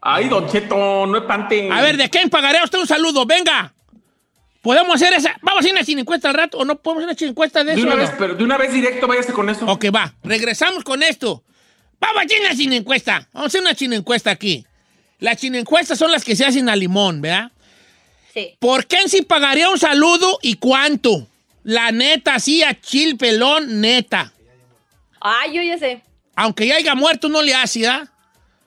Ay, 0.00 0.28
Don 0.28 0.48
Cheto, 0.48 1.06
no 1.06 1.18
espante. 1.18 1.68
A 1.70 1.82
ver, 1.82 1.96
¿de 1.96 2.08
quién 2.08 2.30
pagaré 2.30 2.58
a 2.58 2.64
usted 2.64 2.78
un 2.78 2.86
saludo? 2.86 3.26
Venga. 3.26 3.74
¿Podemos 4.66 4.96
hacer 4.96 5.12
esa? 5.12 5.36
¿Vamos 5.42 5.58
a 5.58 5.60
hacer 5.60 5.70
una 5.70 5.84
chinecuesta 5.84 6.28
al 6.28 6.34
rato 6.34 6.58
o 6.58 6.64
no 6.64 6.74
podemos 6.74 7.04
hacer 7.04 7.08
una 7.10 7.14
chinecuesta 7.14 7.62
de 7.62 7.66
De 7.66 7.78
eso? 7.78 7.86
una 7.86 7.94
no? 7.94 8.02
vez, 8.02 8.10
pero 8.18 8.34
de 8.34 8.42
una 8.42 8.58
vez 8.58 8.72
directo, 8.72 9.06
váyase 9.06 9.32
con 9.32 9.48
eso. 9.48 9.64
Ok, 9.64 9.84
va. 9.94 10.12
Regresamos 10.24 10.82
con 10.82 11.04
esto. 11.04 11.44
Vamos 12.00 12.16
a 12.16 12.24
hacer 12.24 12.40
una 12.40 12.52
chinecuesta. 12.56 13.28
Vamos 13.32 13.44
a 13.44 13.46
hacer 13.46 13.60
una 13.60 13.76
chinecuesta 13.76 14.32
aquí. 14.32 14.66
Las 15.20 15.36
chinecuestas 15.36 15.96
son 15.96 16.10
las 16.10 16.24
que 16.24 16.34
se 16.34 16.44
hacen 16.44 16.68
a 16.68 16.74
limón, 16.74 17.20
¿verdad? 17.20 17.52
Sí. 18.34 18.56
¿Por 18.58 18.86
quién 18.86 19.08
sí 19.08 19.22
pagaría 19.22 19.70
un 19.70 19.78
saludo 19.78 20.40
y 20.42 20.54
cuánto? 20.54 21.28
La 21.62 21.92
neta, 21.92 22.40
sí, 22.40 22.64
a 22.64 22.74
chil 22.80 23.16
pelón, 23.16 23.80
neta. 23.80 24.32
Ay, 25.20 25.54
yo 25.54 25.62
ya 25.62 25.78
sé. 25.78 26.02
Aunque 26.34 26.66
ya 26.66 26.74
haya 26.74 26.96
muerto, 26.96 27.28
no 27.28 27.40
le 27.40 27.54
hace, 27.54 27.86
¿ah? 27.86 28.12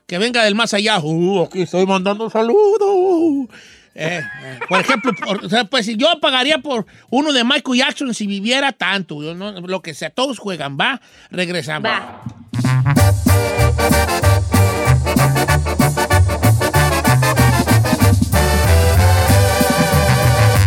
Que 0.07 0.17
venga 0.17 0.45
del 0.45 0.55
más 0.55 0.73
allá. 0.73 0.97
Uh, 0.99 1.43
aquí 1.43 1.63
estoy 1.63 1.85
mandando 1.85 2.29
saludos. 2.29 3.49
Eh, 3.95 4.21
eh, 4.43 4.59
por 4.69 4.79
ejemplo, 4.79 5.11
por- 5.13 5.43
o 5.45 5.49
sea, 5.49 5.65
pues 5.65 5.85
si 5.85 5.97
yo 5.97 6.07
pagaría 6.21 6.59
por 6.59 6.85
uno 7.09 7.33
de 7.33 7.43
Michael 7.43 7.77
Jackson 7.79 8.13
si 8.13 8.27
viviera 8.27 8.71
tanto, 8.71 9.21
yo 9.23 9.35
no- 9.35 9.59
lo 9.61 9.81
que 9.81 9.93
sea, 9.93 10.09
todos 10.09 10.39
juegan, 10.39 10.77
va, 10.79 11.01
regresamos. 11.31 11.89
Va. 11.91 12.21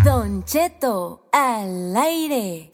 Don 0.05 0.45
Cheto 0.45 1.29
al 1.33 1.97
aire. 1.97 2.71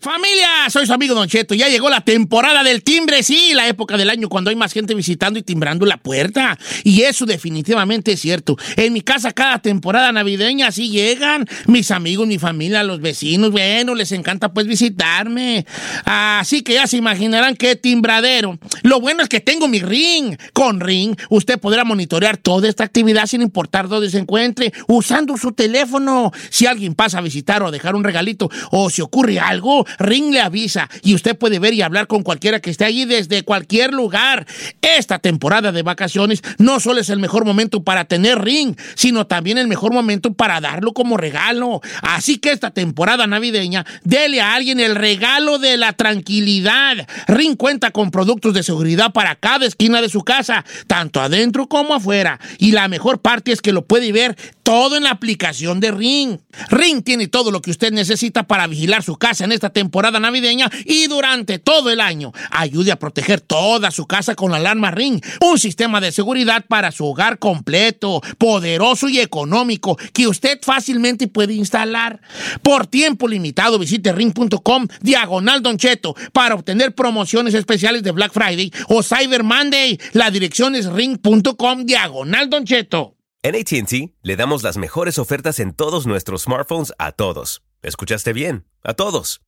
Familia, 0.00 0.70
soy 0.70 0.86
su 0.86 0.92
amigo 0.92 1.12
Don 1.12 1.26
Cheto. 1.26 1.56
Ya 1.56 1.68
llegó 1.68 1.90
la 1.90 2.02
temporada 2.02 2.62
del 2.62 2.84
timbre, 2.84 3.24
sí, 3.24 3.50
la 3.52 3.66
época 3.66 3.96
del 3.96 4.10
año 4.10 4.28
cuando 4.28 4.48
hay 4.48 4.54
más 4.54 4.72
gente 4.72 4.94
visitando 4.94 5.40
y 5.40 5.42
timbrando 5.42 5.84
la 5.86 5.96
puerta. 5.96 6.56
Y 6.84 7.02
eso 7.02 7.26
definitivamente 7.26 8.12
es 8.12 8.20
cierto. 8.20 8.56
En 8.76 8.92
mi 8.92 9.00
casa 9.00 9.32
cada 9.32 9.58
temporada 9.58 10.12
navideña 10.12 10.70
sí 10.70 10.90
llegan 10.90 11.46
mis 11.66 11.90
amigos, 11.90 12.28
mi 12.28 12.38
familia, 12.38 12.84
los 12.84 13.00
vecinos. 13.00 13.50
Bueno, 13.50 13.96
les 13.96 14.12
encanta 14.12 14.52
pues 14.52 14.68
visitarme. 14.68 15.66
Así 16.04 16.62
que 16.62 16.74
ya 16.74 16.86
se 16.86 16.96
imaginarán 16.96 17.56
qué 17.56 17.74
timbradero. 17.74 18.56
Lo 18.84 19.00
bueno 19.00 19.24
es 19.24 19.28
que 19.28 19.40
tengo 19.40 19.66
mi 19.66 19.80
ring. 19.80 20.36
Con 20.52 20.78
ring 20.78 21.16
usted 21.28 21.58
podrá 21.58 21.82
monitorear 21.82 22.36
toda 22.36 22.68
esta 22.68 22.84
actividad 22.84 23.26
sin 23.26 23.42
importar 23.42 23.88
dónde 23.88 24.10
se 24.10 24.18
encuentre, 24.18 24.72
usando 24.86 25.36
su 25.36 25.50
teléfono. 25.50 26.30
Si 26.50 26.66
alguien 26.66 26.94
pasa 26.94 27.18
a 27.18 27.20
visitar 27.20 27.64
o 27.64 27.66
a 27.66 27.72
dejar 27.72 27.96
un 27.96 28.04
regalito 28.04 28.48
o 28.70 28.90
si 28.90 29.02
ocurre 29.02 29.40
algo, 29.40 29.87
Ring 29.98 30.32
le 30.32 30.40
avisa 30.40 30.88
y 31.02 31.14
usted 31.14 31.36
puede 31.36 31.58
ver 31.58 31.74
y 31.74 31.82
hablar 31.82 32.06
con 32.06 32.22
cualquiera 32.22 32.60
que 32.60 32.70
esté 32.70 32.84
allí 32.84 33.04
desde 33.04 33.42
cualquier 33.42 33.92
lugar. 33.92 34.46
Esta 34.82 35.18
temporada 35.18 35.72
de 35.72 35.82
vacaciones 35.82 36.42
no 36.58 36.80
solo 36.80 37.00
es 37.00 37.10
el 37.10 37.18
mejor 37.18 37.44
momento 37.44 37.82
para 37.82 38.04
tener 38.04 38.40
Ring, 38.40 38.76
sino 38.94 39.26
también 39.26 39.58
el 39.58 39.68
mejor 39.68 39.92
momento 39.92 40.32
para 40.34 40.60
darlo 40.60 40.92
como 40.92 41.16
regalo. 41.16 41.80
Así 42.02 42.38
que 42.38 42.52
esta 42.52 42.70
temporada 42.70 43.26
navideña, 43.26 43.84
dele 44.04 44.40
a 44.40 44.54
alguien 44.54 44.80
el 44.80 44.94
regalo 44.94 45.58
de 45.58 45.76
la 45.76 45.92
tranquilidad. 45.92 47.06
Ring 47.26 47.56
cuenta 47.56 47.90
con 47.90 48.10
productos 48.10 48.54
de 48.54 48.62
seguridad 48.62 49.12
para 49.12 49.34
cada 49.36 49.66
esquina 49.66 50.00
de 50.00 50.08
su 50.08 50.22
casa, 50.22 50.64
tanto 50.86 51.20
adentro 51.20 51.68
como 51.68 51.94
afuera. 51.94 52.38
Y 52.58 52.72
la 52.72 52.88
mejor 52.88 53.20
parte 53.20 53.52
es 53.52 53.62
que 53.62 53.72
lo 53.72 53.86
puede 53.86 54.12
ver 54.12 54.36
todo 54.62 54.96
en 54.96 55.04
la 55.04 55.10
aplicación 55.10 55.80
de 55.80 55.90
Ring. 55.90 56.38
Ring 56.68 57.02
tiene 57.02 57.28
todo 57.28 57.50
lo 57.50 57.62
que 57.62 57.70
usted 57.70 57.92
necesita 57.92 58.46
para 58.46 58.66
vigilar 58.66 59.02
su 59.02 59.16
casa 59.16 59.44
en 59.44 59.52
esta 59.52 59.70
temporada 59.70 59.77
navideña 60.20 60.70
y 60.84 61.06
durante 61.06 61.58
todo 61.58 61.90
el 61.90 62.00
año. 62.00 62.32
Ayude 62.50 62.92
a 62.92 62.98
proteger 62.98 63.40
toda 63.40 63.90
su 63.90 64.06
casa 64.06 64.34
con 64.34 64.50
la 64.50 64.58
alarma 64.58 64.90
Ring, 64.90 65.20
un 65.40 65.58
sistema 65.58 66.00
de 66.00 66.12
seguridad 66.12 66.64
para 66.68 66.92
su 66.92 67.06
hogar 67.06 67.38
completo, 67.38 68.20
poderoso 68.38 69.08
y 69.08 69.20
económico 69.20 69.96
que 70.12 70.26
usted 70.26 70.58
fácilmente 70.62 71.28
puede 71.28 71.54
instalar. 71.54 72.20
Por 72.62 72.86
tiempo 72.86 73.28
limitado 73.28 73.78
visite 73.78 74.12
ring.com 74.12 74.86
diagonal 75.00 75.62
Don 75.62 75.76
Cheto 75.76 76.14
para 76.32 76.54
obtener 76.54 76.94
promociones 76.94 77.54
especiales 77.54 78.02
de 78.02 78.12
Black 78.12 78.32
Friday 78.32 78.72
o 78.88 79.02
Cyber 79.02 79.42
Monday. 79.42 79.98
La 80.12 80.30
dirección 80.30 80.74
es 80.74 80.86
ring.com 80.86 81.84
diagonal 81.84 82.50
Don 82.50 82.64
Cheto. 82.64 83.14
En 83.42 83.54
ATT 83.54 84.14
le 84.22 84.36
damos 84.36 84.62
las 84.62 84.76
mejores 84.76 85.18
ofertas 85.18 85.60
en 85.60 85.72
todos 85.72 86.06
nuestros 86.06 86.42
smartphones 86.42 86.92
a 86.98 87.12
todos. 87.12 87.62
¿Escuchaste 87.82 88.32
bien? 88.32 88.66
A 88.82 88.94
todos. 88.94 89.47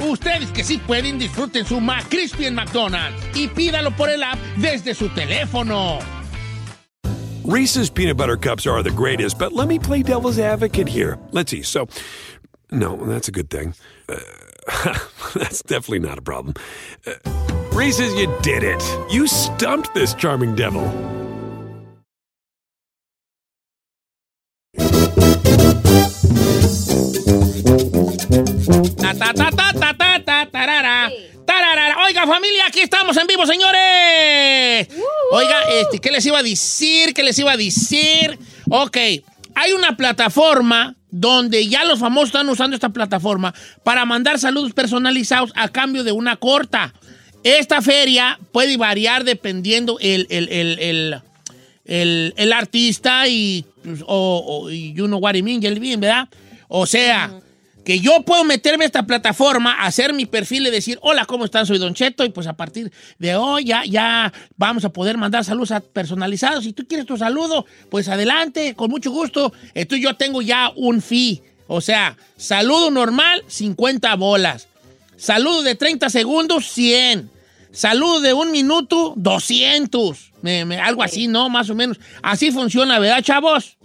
Ustedes 0.00 0.50
que 0.52 0.64
sí 0.64 0.78
pueden, 0.78 1.18
disfruten 1.18 1.64
su 1.64 1.80
McCrispy 1.80 2.46
en 2.46 2.54
McDonald's 2.54 3.20
y 3.34 3.48
pídalo 3.48 3.90
por 3.90 4.08
el 4.08 4.22
app 4.22 4.38
desde 4.56 4.94
su 4.94 5.08
teléfono. 5.10 5.98
Reese's 7.44 7.88
peanut 7.88 8.18
butter 8.18 8.36
cups 8.36 8.66
are 8.66 8.82
the 8.82 8.90
greatest, 8.90 9.38
but 9.38 9.52
let 9.52 9.68
me 9.68 9.78
play 9.78 10.02
devil's 10.02 10.38
advocate 10.38 10.86
here. 10.86 11.18
Let's 11.32 11.50
see. 11.50 11.62
So, 11.62 11.88
no, 12.70 12.96
that's 12.96 13.28
a 13.28 13.32
good 13.32 13.48
thing. 13.48 13.74
Uh, 14.06 14.18
that's 15.34 15.62
definitely 15.62 16.00
not 16.00 16.18
a 16.18 16.22
problem. 16.22 16.54
Uh, 17.06 17.14
Reese's, 17.72 18.14
you 18.16 18.26
did 18.42 18.62
it. 18.62 18.82
You 19.10 19.26
stumped 19.26 19.94
this 19.94 20.12
charming 20.12 20.56
devil. 20.56 20.84
Oiga, 32.06 32.26
familia, 32.26 32.66
aquí 32.68 32.80
estamos 32.80 33.16
en 33.16 33.26
vivo, 33.26 33.46
señores. 33.46 34.88
Oiga, 35.32 35.56
este, 35.80 35.98
¿qué 35.98 36.10
les 36.10 36.24
iba 36.26 36.38
a 36.38 36.42
decir? 36.42 37.14
¿Qué 37.14 37.22
les 37.22 37.38
iba 37.38 37.52
a 37.52 37.56
decir? 37.56 38.38
Ok, 38.70 38.96
hay 39.54 39.72
una 39.72 39.96
plataforma 39.96 40.94
donde 41.10 41.66
ya 41.68 41.84
los 41.84 41.98
famosos 42.00 42.28
están 42.28 42.48
usando 42.48 42.74
esta 42.76 42.90
plataforma 42.90 43.54
para 43.82 44.04
mandar 44.04 44.38
saludos 44.38 44.72
personalizados 44.72 45.52
a 45.54 45.68
cambio 45.68 46.04
de 46.04 46.12
una 46.12 46.36
corta. 46.36 46.92
Esta 47.44 47.80
feria 47.82 48.38
puede 48.52 48.76
variar 48.76 49.24
dependiendo 49.24 49.98
el, 50.00 50.26
el, 50.30 50.48
el, 50.50 51.22
el, 51.86 52.34
el- 52.36 52.52
artista 52.52 53.26
y, 53.28 53.64
o, 54.06 54.44
o- 54.64 54.70
y 54.70 54.92
you 54.92 55.06
know 55.06 55.18
what 55.18 55.34
I 55.34 55.42
mean, 55.42 55.60
¿verdad? 56.00 56.28
O 56.68 56.84
sea, 56.86 57.32
que 57.88 58.00
yo 58.00 58.20
puedo 58.20 58.44
meterme 58.44 58.84
a 58.84 58.86
esta 58.86 59.04
plataforma, 59.06 59.72
hacer 59.80 60.12
mi 60.12 60.26
perfil 60.26 60.66
y 60.66 60.70
decir, 60.70 60.98
hola, 61.00 61.24
¿cómo 61.24 61.46
están? 61.46 61.64
Soy 61.64 61.78
Don 61.78 61.94
Cheto 61.94 62.22
y 62.22 62.28
pues 62.28 62.46
a 62.46 62.52
partir 62.54 62.92
de 63.18 63.34
hoy 63.34 63.64
ya, 63.64 63.82
ya 63.86 64.30
vamos 64.58 64.84
a 64.84 64.90
poder 64.90 65.16
mandar 65.16 65.42
saludos 65.42 65.70
a- 65.70 65.80
personalizados. 65.80 66.64
Si 66.64 66.74
tú 66.74 66.86
quieres 66.86 67.06
tu 67.06 67.16
saludo, 67.16 67.64
pues 67.90 68.08
adelante, 68.08 68.74
con 68.74 68.90
mucho 68.90 69.10
gusto. 69.10 69.54
Entonces 69.72 70.04
yo 70.04 70.14
tengo 70.16 70.42
ya 70.42 70.70
un 70.76 71.00
fee. 71.00 71.42
O 71.66 71.80
sea, 71.80 72.18
saludo 72.36 72.90
normal, 72.90 73.42
50 73.46 74.14
bolas. 74.16 74.68
Saludo 75.16 75.62
de 75.62 75.74
30 75.74 76.10
segundos, 76.10 76.66
100. 76.70 77.30
Saludo 77.72 78.20
de 78.20 78.34
un 78.34 78.50
minuto, 78.50 79.14
200. 79.16 80.32
Me- 80.42 80.66
me- 80.66 80.78
algo 80.78 81.02
así, 81.02 81.26
¿no? 81.26 81.48
Más 81.48 81.70
o 81.70 81.74
menos. 81.74 81.98
Así 82.22 82.50
funciona, 82.52 82.98
¿verdad, 82.98 83.22
chavos? 83.22 83.77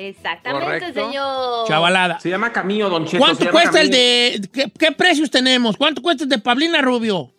Exactamente, 0.00 0.64
Correcto. 0.64 1.06
señor. 1.06 1.66
Chavalada. 1.66 2.20
Se 2.20 2.30
llama 2.30 2.52
Camillo, 2.52 2.88
Don 2.88 3.04
Cheto. 3.04 3.18
¿Cuánto 3.18 3.50
cuesta 3.50 3.80
el 3.80 3.90
de... 3.90 4.40
¿qué, 4.52 4.70
qué 4.78 4.92
precios 4.92 5.28
tenemos? 5.28 5.76
¿Cuánto 5.76 6.00
cuesta 6.00 6.22
el 6.22 6.30
de 6.30 6.38
Pablina 6.38 6.80
Rubio? 6.80 7.32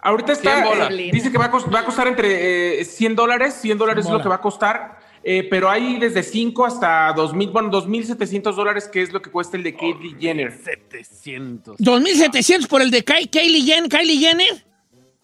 Ahorita 0.00 0.32
está, 0.32 0.62
100 0.62 0.64
bolas. 0.64 0.90
eh, 0.92 1.10
dice 1.12 1.32
que 1.32 1.38
va 1.38 1.46
a, 1.46 1.50
cos- 1.50 1.74
va 1.74 1.80
a 1.80 1.84
costar 1.84 2.06
entre 2.06 2.80
eh, 2.80 2.84
100 2.84 3.16
dólares, 3.16 3.54
100 3.60 3.78
dólares 3.78 4.04
es 4.04 4.10
lo 4.12 4.22
que 4.22 4.28
va 4.28 4.34
a 4.36 4.40
costar, 4.40 4.98
eh, 5.24 5.46
pero 5.50 5.68
hay 5.70 5.98
desde 5.98 6.22
5 6.22 6.64
hasta 6.66 7.12
2000, 7.14 7.50
bueno, 7.50 7.68
2700 7.70 8.54
dólares, 8.54 8.86
que 8.86 9.02
es 9.02 9.12
lo 9.12 9.20
que 9.20 9.30
cuesta 9.30 9.56
el 9.56 9.62
de 9.64 9.74
Caitlyn 9.74 10.20
Jenner. 10.20 10.52
700. 10.52 11.78
2.700 11.78 12.68
por 12.68 12.80
el 12.82 12.90
de 12.92 13.02
Ky- 13.02 13.26
Kylie, 13.28 13.62
Jen- 13.64 13.88
Kylie 13.88 14.18
Jenner. 14.18 14.64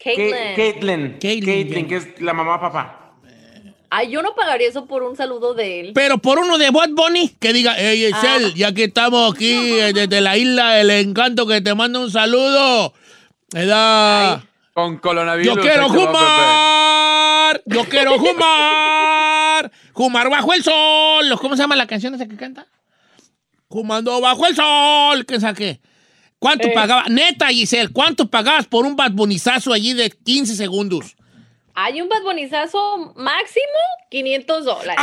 Caitlyn. 0.02 1.18
Caitlyn, 1.20 1.68
Jenner. 1.68 1.86
que 1.86 1.96
es 1.96 2.20
la 2.20 2.32
mamá 2.32 2.58
papá. 2.58 2.99
Ay, 3.92 4.10
yo 4.10 4.22
no 4.22 4.34
pagaría 4.36 4.68
eso 4.68 4.86
por 4.86 5.02
un 5.02 5.16
saludo 5.16 5.52
de 5.54 5.80
él. 5.80 5.92
Pero 5.94 6.18
por 6.18 6.38
uno 6.38 6.58
de 6.58 6.70
Bad 6.70 6.90
Bunny, 6.90 7.28
que 7.40 7.52
diga, 7.52 7.74
hey, 7.76 8.12
Giselle, 8.12 8.46
Ah. 8.46 8.52
ya 8.54 8.72
que 8.72 8.84
estamos 8.84 9.34
aquí 9.34 9.50
eh, 9.80 9.92
desde 9.92 10.20
la 10.20 10.36
isla 10.36 10.74
del 10.74 10.90
encanto, 10.90 11.46
que 11.46 11.60
te 11.60 11.74
manda 11.74 11.98
un 11.98 12.10
saludo. 12.10 12.94
¿Verdad? 13.52 14.42
Con 14.74 14.98
coronavirus. 14.98 15.56
Yo 15.56 15.60
quiero 15.60 15.88
fumar. 15.88 17.60
Yo 17.66 17.84
quiero 17.86 18.16
fumar. 18.18 19.70
Fumar 19.92 20.30
bajo 20.30 20.52
el 20.54 20.62
sol. 20.62 21.36
¿Cómo 21.40 21.56
se 21.56 21.62
llama 21.62 21.74
la 21.76 21.86
canción 21.88 22.14
esa 22.14 22.26
que 22.26 22.36
canta? 22.36 22.66
Fumando 23.68 24.20
bajo 24.20 24.46
el 24.46 24.54
sol. 24.54 25.26
¿Qué 25.26 25.40
saqué? 25.40 25.80
¿Cuánto 26.38 26.68
Eh. 26.68 26.72
pagaba? 26.74 27.04
Neta, 27.08 27.48
Giselle, 27.48 27.88
¿cuánto 27.92 28.30
pagabas 28.30 28.66
por 28.66 28.86
un 28.86 28.96
Bad 28.96 29.12
Bunnyzazo 29.12 29.72
allí 29.72 29.92
de 29.94 30.10
15 30.10 30.54
segundos? 30.54 31.16
Hay 31.82 32.02
un 32.02 32.10
badbonizazo 32.10 33.14
máximo 33.16 33.64
500 34.10 34.64
dólares. 34.66 34.96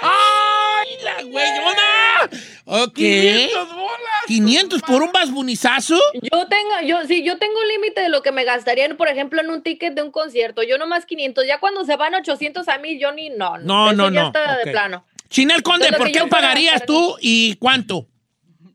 ¡Ay, 0.00 0.88
la 1.04 1.22
güeyona! 1.22 2.30
Ok. 2.64 2.94
500 2.94 3.74
bolas. 3.74 3.98
500 4.26 4.82
por 4.82 5.02
un 5.02 5.12
Bad 5.12 5.28
Bunnyzazo. 5.28 5.98
Yo 6.14 6.46
tengo, 6.48 6.70
yo 6.86 7.04
sí, 7.06 7.22
yo 7.22 7.36
tengo 7.36 7.60
un 7.60 7.68
límite 7.68 8.00
de 8.00 8.08
lo 8.08 8.22
que 8.22 8.32
me 8.32 8.44
gastaría, 8.44 8.88
por 8.96 9.08
ejemplo, 9.08 9.42
en 9.42 9.50
un 9.50 9.62
ticket 9.62 9.92
de 9.92 10.02
un 10.02 10.10
concierto. 10.10 10.62
Yo 10.62 10.78
nomás 10.78 11.04
500. 11.04 11.46
Ya 11.46 11.60
cuando 11.60 11.84
se 11.84 11.96
van 11.96 12.14
800 12.14 12.66
a 12.68 12.78
mí, 12.78 12.98
yo 12.98 13.12
ni 13.12 13.28
no. 13.28 13.58
No, 13.58 13.88
Eso 13.88 13.96
no, 13.96 14.10
ya 14.10 14.20
no. 14.22 14.26
está 14.28 14.56
de 14.56 14.70
plano. 14.70 15.04
Chinel 15.28 15.62
Conde, 15.62 15.88
Entonces, 15.88 16.12
¿por 16.14 16.22
qué 16.22 16.26
pagarías 16.30 16.86
tú 16.86 17.16
y 17.20 17.56
cuánto? 17.56 18.06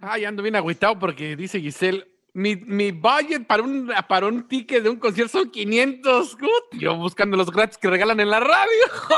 Ay, 0.02 0.26
ando 0.26 0.44
bien 0.44 0.56
agüitado 0.56 1.00
porque 1.00 1.36
dice 1.36 1.60
Giselle, 1.60 2.06
mi, 2.38 2.56
mi 2.56 2.92
budget 2.92 3.48
para 3.48 3.64
un, 3.64 3.92
para 4.08 4.28
un 4.28 4.48
ticket 4.48 4.84
de 4.84 4.90
un 4.90 4.98
concierto 4.98 5.40
son 5.40 5.50
500. 5.50 6.38
Gut. 6.38 6.50
Yo 6.74 6.96
buscando 6.96 7.36
los 7.36 7.50
gratis 7.52 7.80
que 7.80 7.90
regalan 7.90 8.20
en 8.20 8.30
la 8.30 8.40
radio. 8.40 8.62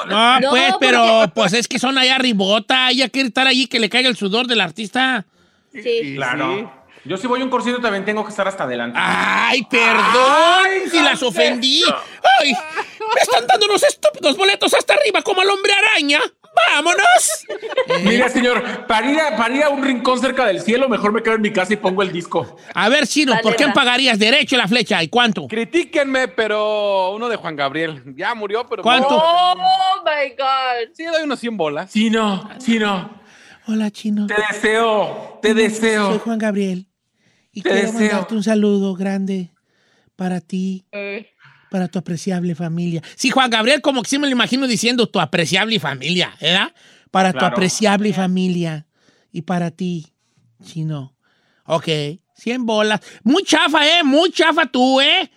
No, 0.08 0.40
No, 0.40 0.50
pues, 0.52 0.72
porque- 0.72 0.86
pero 0.88 1.32
pues 1.36 1.52
es 1.54 1.68
que 1.68 1.80
son 1.80 1.98
allá 1.98 2.18
ribota. 2.18 2.90
Ella 2.92 3.10
quiere 3.10 3.28
estar 3.28 3.46
allí 3.46 3.68
que 3.68 3.80
le 3.80 3.90
caiga 3.90 4.08
el 4.08 4.16
sudor 4.16 4.48
del 4.48 4.62
artista. 4.62 5.26
Sí. 5.74 6.14
Claro. 6.16 6.74
Yo 7.06 7.18
si 7.18 7.28
voy 7.28 7.42
a 7.42 7.44
un 7.44 7.50
concierto 7.50 7.82
también 7.82 8.06
tengo 8.06 8.24
que 8.24 8.30
estar 8.30 8.48
hasta 8.48 8.64
adelante. 8.64 8.98
Ay, 9.02 9.66
perdón 9.70 10.90
si 10.92 11.02
las 11.02 11.22
ofendí. 11.24 11.84
Ay, 12.40 12.54
me 13.16 13.22
están 13.22 13.46
dando 13.48 13.66
unos 13.66 13.84
estúpidos 13.84 14.38
boletos 14.38 14.74
hasta 14.74 14.94
arriba 14.94 15.22
como 15.22 15.42
al 15.42 15.50
hombre 15.50 15.72
araña. 15.74 16.20
¡Vámonos! 16.56 17.46
Mira, 18.04 18.30
señor, 18.30 18.86
para 18.88 19.10
ir, 19.12 19.20
a, 19.20 19.36
para 19.36 19.56
ir 19.56 19.64
a 19.64 19.70
un 19.70 19.84
rincón 19.84 20.20
cerca 20.20 20.46
del 20.46 20.62
cielo, 20.62 20.90
mejor 20.90 21.12
me 21.12 21.22
quedo 21.24 21.36
en 21.36 21.42
mi 21.42 21.52
casa 21.52 21.74
y 21.74 21.78
pongo 21.78 22.02
el 22.04 22.12
disco. 22.12 22.58
A 22.74 22.90
ver, 22.90 23.08
Chino, 23.08 23.34
¿por 23.42 23.56
qué 23.56 23.68
pagarías 23.74 24.18
derecho 24.20 24.58
la 24.58 24.68
flecha? 24.68 25.02
¿Y 25.04 25.08
cuánto? 25.10 25.48
Critíquenme, 25.48 26.28
pero 26.28 27.12
uno 27.12 27.30
de 27.30 27.36
Juan 27.38 27.56
Gabriel. 27.56 28.04
Ya 28.16 28.34
murió, 28.36 28.66
pero. 28.68 28.84
¿Cuánto? 28.84 29.10
Oh 29.12 29.56
my 30.06 30.30
God. 30.38 30.94
Sí, 30.94 31.06
doy 31.06 31.24
unos 31.24 31.40
100 31.40 31.58
bolas. 31.58 31.92
Sí, 31.92 32.10
no, 32.10 32.50
sí, 32.60 32.80
no. 32.80 33.18
Hola, 33.68 33.92
Chino. 33.92 34.26
Te 34.28 34.36
deseo, 34.52 35.40
te 35.42 35.50
Soy 35.54 35.62
deseo. 35.64 36.20
Juan 36.20 36.40
Gabriel. 36.40 36.88
Y 37.52 37.62
Te 37.62 37.70
quiero 37.70 37.86
deseo. 37.92 38.02
mandarte 38.10 38.36
un 38.36 38.44
saludo 38.44 38.96
grande 38.96 39.52
para 40.16 40.42
ti, 40.42 40.86
Eh, 40.92 41.30
para 41.70 41.88
tu 41.88 42.00
apreciable 42.00 42.56
familia. 42.56 43.02
Sí, 43.16 43.30
Juan 43.30 43.50
Gabriel, 43.50 43.82
como 43.82 44.02
que 44.02 44.10
sí 44.10 44.20
me 44.20 44.28
lo 44.28 44.34
imagino 44.34 44.68
diciendo 44.68 45.08
tu 45.08 45.20
apreciable 45.20 45.80
familia, 45.80 46.36
¿verdad? 46.42 46.74
Para 47.12 47.34
tu 47.34 47.46
apreciable 47.46 48.14
familia 48.14 48.86
y 49.32 49.42
para 49.44 49.72
ti, 49.72 50.08
Chino. 50.64 51.16
Ok, 51.66 51.88
100 52.36 52.66
bolas. 52.66 53.02
Muy 53.24 53.44
chafa, 53.44 53.86
¿eh? 53.88 54.04
Muy 54.04 54.32
chafa 54.32 54.66
tú, 54.66 55.00
¿eh? 55.02 55.32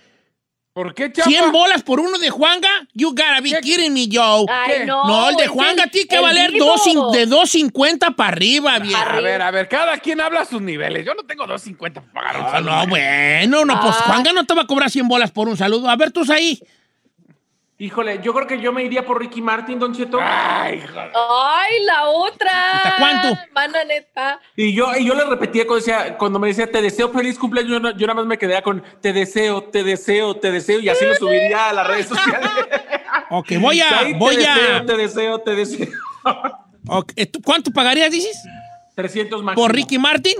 ¿Por 0.75 0.95
qué, 0.95 1.13
chapa? 1.13 1.29
100 1.29 1.53
bolas 1.53 1.83
por 1.83 2.01
uno 2.01 2.19
de 2.19 2.31
Juanga. 2.31 2.69
You 2.95 3.11
gotta 3.11 3.41
be 3.43 3.51
¿Qué? 3.51 3.61
kidding 3.61 3.93
me, 3.93 4.09
Joe. 4.11 4.47
Ay, 4.49 4.87
no. 4.87 5.05
no, 5.05 5.29
el 5.29 5.37
de 5.37 5.47
Juanga 5.47 5.87
tiene 5.89 6.09
que 6.09 6.17
el 6.17 6.23
valer 6.23 6.53
dos 6.59 6.83
de 7.13 7.29
2.50 7.29 8.15
para 8.15 8.29
arriba, 8.31 8.79
bien. 8.79 8.97
A 8.97 9.21
ver, 9.21 9.43
a 9.43 9.51
ver, 9.51 9.69
cada 9.69 9.99
quien 9.99 10.21
habla 10.23 10.41
a 10.41 10.45
sus 10.47 10.63
niveles. 10.63 11.05
Yo 11.05 11.13
no 11.15 11.25
tengo 11.25 11.45
2.50 11.47 11.93
para 11.93 12.11
pagar 12.13 12.37
un 12.39 12.43
No, 12.45 12.51
saludo. 12.51 12.71
no, 12.73 12.87
bueno, 12.87 13.65
no, 13.67 13.81
pues 13.83 13.95
Ah. 13.99 14.03
Juanga 14.07 14.33
no 14.33 14.47
te 14.47 14.55
va 14.55 14.63
a 14.63 14.67
cobrar 14.67 14.91
100 14.91 15.09
bolas 15.09 15.31
por 15.31 15.47
un 15.47 15.59
saludo. 15.59 15.91
A 15.91 15.97
ver, 15.97 16.11
tú 16.11 16.23
ahí. 16.33 16.59
Híjole, 17.83 18.21
yo 18.23 18.33
creo 18.33 18.47
que 18.47 18.61
yo 18.61 18.73
me 18.73 18.85
iría 18.85 19.05
por 19.05 19.19
Ricky 19.19 19.43
Martin, 19.43 19.77
Don 19.81 19.93
Cheto. 19.93 20.17
Ay, 20.23 20.81
joder. 20.83 21.11
Ay, 21.17 21.83
la 21.85 22.05
otra. 22.11 22.77
¿Hasta 22.77 22.97
cuánto? 22.97 23.39
Mana 23.53 23.83
neta. 23.83 24.41
Y 24.55 24.73
yo, 24.73 24.95
y 24.97 25.05
yo 25.05 25.15
le 25.17 25.25
repetía 25.25 25.67
cuando, 25.67 25.85
decía, 25.85 26.17
cuando 26.17 26.39
me 26.39 26.47
decía, 26.47 26.71
te 26.71 26.81
deseo 26.81 27.09
feliz 27.11 27.37
cumpleaños, 27.37 27.73
yo, 27.73 27.81
no- 27.81 27.91
yo 27.97 28.07
nada 28.07 28.15
más 28.21 28.27
me 28.27 28.39
quedaba 28.39 28.63
con, 28.63 28.85
te 29.01 29.13
deseo, 29.13 29.65
te 29.65 29.83
deseo, 29.83 30.37
te 30.37 30.53
deseo, 30.53 30.79
y 30.79 30.91
así 30.91 31.05
lo 31.05 31.17
subiría 31.17 31.71
a 31.71 31.73
las 31.73 31.87
redes 31.89 32.07
sociales. 32.07 32.49
Ok, 33.31 33.53
voy 33.61 33.81
a, 33.81 33.99
Ahí 33.99 34.13
voy 34.15 34.37
te 34.37 34.47
a. 34.47 34.55
deseo, 34.55 34.87
te 34.87 34.97
deseo, 34.97 35.39
te 35.41 35.55
deseo. 35.57 35.89
ok, 36.89 37.13
¿tú 37.33 37.41
¿Cuánto 37.43 37.71
pagarías, 37.73 38.11
dices? 38.13 38.39
300 38.95 39.43
más. 39.43 39.55
¿Por 39.57 39.73
Ricky 39.75 39.99
Martin? 39.99 40.35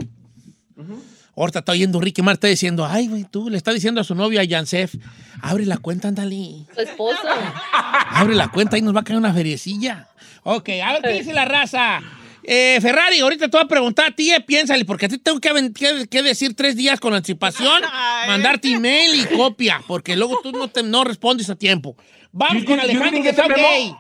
Ahorita 1.37 1.61
está 1.61 1.73
oyendo 1.73 1.99
Ricky 2.01 2.21
Martin 2.21 2.35
está 2.37 2.49
diciendo, 2.49 2.85
ay, 2.87 3.09
güey, 3.09 3.25
tú 3.25 3.49
le 3.49 3.57
está 3.57 3.73
diciendo 3.73 4.01
a 4.01 4.05
su 4.05 4.15
novia, 4.15 4.43
a 4.43 4.45
Yansef, 4.45 4.95
abre 5.41 5.65
la 5.65 5.79
cuenta, 5.79 6.09
ándale. 6.09 6.67
Tu 6.75 6.81
esposo. 6.83 7.19
Abre 8.15 8.35
la 8.35 8.49
cuenta 8.49 8.77
y 8.77 8.83
nos 8.83 8.95
va 8.95 9.01
a 9.01 9.05
caer 9.05 9.19
una 9.19 9.33
feriecilla. 9.33 10.09
Ok, 10.43 10.69
a 10.85 10.93
ver 10.93 11.03
qué 11.03 11.13
dice 11.15 11.33
la 11.33 11.47
raza. 11.47 12.01
Eh, 12.45 12.79
Ferrari, 12.83 13.21
ahorita 13.21 13.49
te 13.49 13.57
voy 13.57 13.65
a 13.65 13.69
preguntar 13.69 14.07
a 14.09 14.11
ti, 14.15 14.31
eh, 14.33 14.41
piénsale, 14.41 14.85
porque 14.85 15.07
a 15.07 15.09
ti 15.09 15.17
tengo 15.19 15.41
que, 15.41 15.49
aven- 15.49 15.73
que- 15.73 16.07
que 16.09 16.23
decir 16.23 16.55
tres 16.55 16.77
días 16.77 17.01
con 17.01 17.15
anticipación, 17.15 17.81
mandarte 18.27 18.69
email 18.69 19.15
y 19.23 19.25
copia, 19.37 19.81
porque 19.87 20.17
luego 20.17 20.39
tú 20.43 20.53
no, 20.53 20.69
te, 20.69 20.83
no 20.83 21.05
respondes 21.05 21.49
a 21.49 21.55
tiempo. 21.57 21.97
Vamos 22.33 22.65
con 22.65 22.79
Alejandro 22.79 23.23
de. 23.23 23.33
Sauguey. 23.33 23.95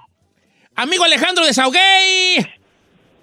Amigo 0.75 1.05
Alejandro 1.05 1.47
de 1.47 1.55
Sauguey. 1.55 2.47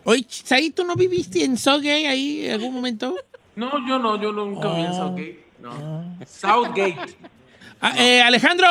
Oye, 0.06 0.26
ahí 0.52 0.70
tú 0.72 0.84
no 0.86 0.96
viviste 0.96 1.44
en 1.44 1.58
Sauguey 1.58 2.06
ahí 2.06 2.46
en 2.48 2.54
algún 2.54 2.74
momento? 2.74 3.16
No, 3.60 3.88
yo 3.88 4.00
no, 4.00 4.22
yo 4.22 4.32
nunca 4.32 4.74
vi 4.74 4.82
en 4.82 4.92
Oh. 4.92 4.94
Southgate. 4.94 5.40
No. 5.60 6.18
Southgate. 6.26 6.98
Ah, 7.82 7.94
eh, 7.98 8.22
Alejandro. 8.22 8.68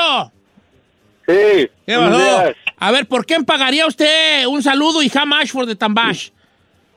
Sí. 1.26 1.68
¿Qué 1.86 1.94
pasó? 1.96 2.52
A 2.76 2.90
ver, 2.90 3.06
¿por 3.08 3.24
qué 3.24 3.36
pagaría 3.42 3.86
usted 3.86 4.44
un 4.46 4.62
saludo 4.62 5.02
y 5.02 5.10
Ham 5.14 5.32
Ashford 5.32 5.66
de 5.66 5.76
Tambash? 5.76 6.28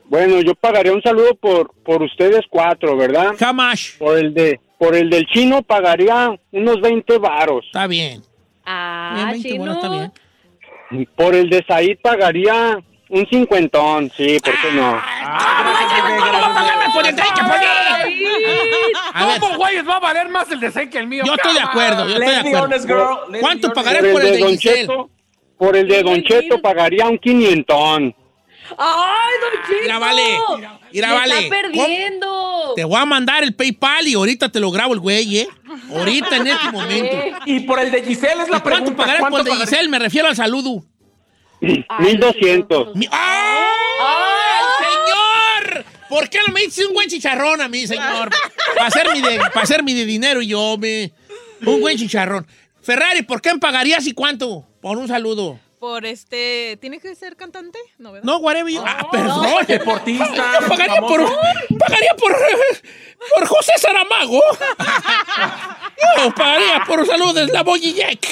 Bueno, 0.10 0.41
yo 0.41 0.54
pagaría 0.56 0.91
un 0.91 1.01
saludo 1.01 1.36
por, 1.36 1.73
por 1.86 2.04
ustedes 2.04 2.41
cuatro, 2.49 2.97
¿verdad? 2.97 3.34
Hamash. 3.39 3.97
Por 3.97 4.17
el 4.17 4.34
de 4.34 4.60
por 4.77 4.93
el 4.93 5.10
del 5.10 5.25
chino 5.27 5.62
pagaría 5.62 6.38
unos 6.51 6.82
20 6.82 7.17
varos. 7.17 7.63
Está 7.67 7.88
bien. 7.88 8.21
Ah, 8.65 9.13
Bien, 9.15 9.30
20 9.30 9.49
chino. 9.49 9.60
bolas, 9.62 9.75
está 9.77 9.89
bien. 9.89 11.08
Por 11.15 11.34
el 11.36 11.49
de 11.49 11.63
Said 11.65 11.97
pagaría 12.01 12.84
un 13.12 13.28
cincuentón, 13.28 14.12
sí, 14.15 14.38
¿por 14.43 14.54
qué 14.62 14.71
no? 14.71 14.91
¿Cómo 14.91 15.02
va 15.02 16.45
a 16.47 16.54
pagarme 16.54 16.86
por 16.93 17.06
el 17.08 17.15
tren, 17.15 17.28
Chapulín? 17.36 17.67
A 19.13 19.26
ver, 19.26 19.39
¿Cómo, 19.39 19.58
güeyes, 19.58 19.88
va 19.88 19.95
a 19.97 20.00
valer 20.00 20.30
más 20.30 20.50
el 20.52 20.60
de 20.60 20.71
Zen 20.71 20.89
que 20.89 20.97
el 20.97 21.08
mío? 21.08 21.24
yo 21.26 21.34
estoy 21.34 21.54
de 21.54 21.60
acuerdo, 21.60 22.08
yo 22.08 22.15
estoy 22.15 22.52
de 22.52 22.56
acuerdo. 22.56 23.21
¿Cuánto 23.39 23.74
pagarás 23.74 24.02
Por 24.02 24.21
el 24.24 24.32
de 24.32 24.32
de 24.32 24.39
Don 24.39 24.50
Giselle? 24.52 24.82
Cheto, 24.82 25.10
por 25.58 25.76
el 25.76 25.88
de 25.88 26.04
Don 26.04 26.24
Cheto 26.24 26.62
pagaría 26.62 27.06
un 27.08 27.17
quinientón. 27.17 28.15
¡Ay, 28.78 29.34
don 29.41 29.63
Chito! 29.67 29.82
Mira, 29.84 30.00
vale. 30.00 30.24
Mira, 30.93 31.08
Me 31.10 31.13
vale. 31.13 31.39
Está 31.39 31.50
perdiendo. 31.62 32.74
Te 32.78 32.86
voy 32.86 32.97
a 33.02 33.06
mandar 33.06 33.43
el 33.43 33.54
PayPal 33.54 34.08
y 34.08 34.13
ahorita 34.13 34.47
te 34.50 34.62
lo 34.62 34.71
grabo 34.71 34.93
el 34.93 35.02
güey, 35.02 35.39
¿eh? 35.39 35.47
Ahorita 35.93 36.38
en 36.38 36.47
este 36.47 36.71
momento. 36.71 37.15
Eh, 37.17 37.34
Y 37.47 37.60
por 37.62 37.80
el 37.80 37.91
de 37.91 38.02
Giselle 38.02 38.43
es 38.43 38.50
la 38.50 38.58
¿Y 38.58 38.62
¿Cuánto 38.62 38.63
pregunta. 38.93 38.95
pagarás 39.04 39.30
por 39.30 39.39
el 39.41 39.45
de? 39.45 39.56
Giselle? 39.58 39.89
Me 39.89 40.00
refiero 40.00 40.30
al 40.30 40.38
saludo. 40.38 40.86
Mil 41.62 42.19
doscientos. 42.19 42.95
Mi- 42.95 43.08
¡Ay, 43.12 44.63
señor! 44.80 45.86
¿Por 46.10 46.30
qué 46.30 46.39
no 46.45 46.54
me 46.54 46.62
dices 46.62 46.86
un 46.88 46.93
buen 46.93 47.08
chicharrón 47.08 47.62
a 47.62 47.67
mí, 47.67 47.88
señor? 47.88 48.30
Para 48.76 48.88
hacer 48.88 49.12
mi 49.13 49.21
de, 49.21 49.38
para 49.38 49.62
hacer 49.62 49.84
mi 49.84 49.93
de 49.93 50.06
dinero 50.06 50.41
y 50.41 50.47
yo, 50.47 50.78
me... 50.78 51.12
Un 51.65 51.80
buen 51.80 51.97
chicharrón. 51.97 52.45
Ferrari, 52.82 53.21
¿por 53.21 53.41
qué 53.41 53.54
me 53.54 53.60
pagarías 53.60 54.06
y 54.08 54.13
cuánto? 54.13 54.65
Por 54.82 54.97
un 54.97 55.08
saludo. 55.08 55.60
Por 55.80 56.06
este. 56.06 56.78
¿Tiene 56.82 57.00
que 57.00 57.15
ser 57.15 57.36
cantante? 57.36 57.80
No, 57.97 58.12
¿verdad? 58.12 58.24
No, 58.26 58.38
whatever. 58.38 58.71
you- 58.71 58.84
ah, 58.86 59.08
perdón. 59.12 59.47
Deportista. 59.67 60.60
Yo 60.62 60.67
pagaría 60.67 61.02
por, 61.02 61.21
famoso. 61.24 61.39
pagaría 61.80 62.15
por, 62.19 62.36
por 63.36 63.45
José 63.47 63.71
Saramago. 63.78 64.39
Yo 66.17 66.36
pagaría 66.36 66.84
por 66.86 67.00
un 67.00 67.06
saludo 67.08 67.34
de 67.34 67.47
la 67.47 67.63
Guillec. 67.63 68.28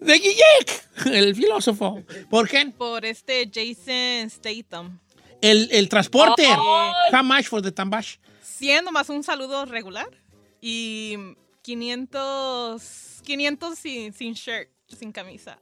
De 0.00 0.14
Guillec, 0.14 1.06
el 1.06 1.34
filósofo. 1.34 2.02
¿Por 2.30 2.48
qué? 2.48 2.66
Por 2.76 3.04
este 3.04 3.50
Jason 3.52 4.30
Statham. 4.30 5.00
El, 5.40 5.68
el 5.72 5.88
transporte. 5.88 6.46
Ay. 6.46 7.12
How 7.12 7.22
much 7.24 7.44
for 7.46 7.60
the 7.62 7.70
Tambash? 7.72 8.16
Siendo 8.42 8.90
más 8.92 9.08
un 9.08 9.22
saludo 9.24 9.64
regular. 9.64 10.08
Y 10.60 11.16
500, 11.62 12.82
500 13.24 13.78
sin, 13.78 14.12
sin 14.12 14.32
shirt, 14.34 14.68
sin 14.98 15.12
camisa. 15.12 15.58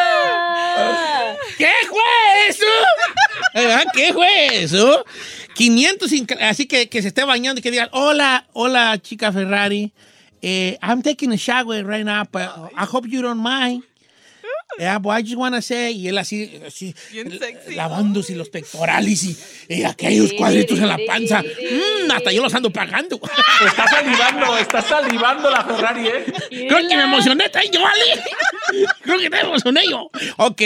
¡Pana! 0.00 1.36
¿Qué 1.58 1.70
fue 1.88 2.48
eso? 2.48 2.64
¿Verdad? 3.54 3.84
¿Qué 3.92 4.12
fue 4.12 4.62
eso? 4.62 5.04
500, 5.54 6.10
sin 6.10 6.26
ca- 6.26 6.48
así 6.48 6.66
que, 6.66 6.88
que 6.88 7.02
se 7.02 7.08
esté 7.08 7.24
bañando 7.24 7.58
y 7.58 7.62
que 7.62 7.70
digan, 7.70 7.88
hola, 7.92 8.46
hola, 8.52 8.98
chica 9.00 9.32
Ferrari. 9.32 9.92
Eh, 10.42 10.76
I'm 10.82 11.02
taking 11.02 11.32
a 11.32 11.36
shower 11.36 11.84
right 11.84 12.04
now, 12.04 12.24
but 12.30 12.48
I 12.76 12.84
hope 12.84 13.06
you 13.06 13.22
don't 13.22 13.38
mind. 13.38 13.82
Yeah, 14.78 14.98
but 14.98 15.10
I 15.10 15.22
just 15.22 15.36
want 15.36 15.54
to 15.56 15.62
say, 15.62 15.92
y 15.92 16.08
él 16.08 16.16
así, 16.16 16.60
así 16.64 16.94
lavándose 17.74 18.36
los 18.36 18.48
pectorales 18.48 19.24
y, 19.24 19.36
y 19.68 19.82
aquellos 19.82 20.32
cuadritos 20.32 20.78
en 20.78 20.88
la 20.88 20.98
panza. 21.06 21.42
Mm, 21.42 22.10
hasta 22.10 22.32
yo 22.32 22.42
los 22.42 22.54
ando 22.54 22.70
pagando. 22.70 23.20
Está 23.66 23.86
salivando, 23.88 24.56
está 24.56 24.80
salivando 24.80 25.50
la 25.50 25.64
Ferrari, 25.64 26.06
¿eh? 26.06 26.24
Creo 26.48 26.88
que 26.88 26.96
me 26.96 27.02
emocioné, 27.02 27.46
está 27.46 27.62
yo, 27.64 27.80
¿vale? 27.82 28.22
Creo 29.02 29.18
que 29.18 29.28
me 29.28 29.40
emocioné 29.40 29.88
yo. 29.88 30.10
Ok. 30.38 30.62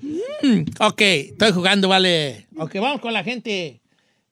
Mm, 0.00 0.62
ok, 0.78 1.00
estoy 1.00 1.52
jugando, 1.52 1.88
vale. 1.88 2.46
Ok, 2.56 2.76
vamos 2.76 3.00
con 3.00 3.12
la 3.12 3.24
gente. 3.24 3.80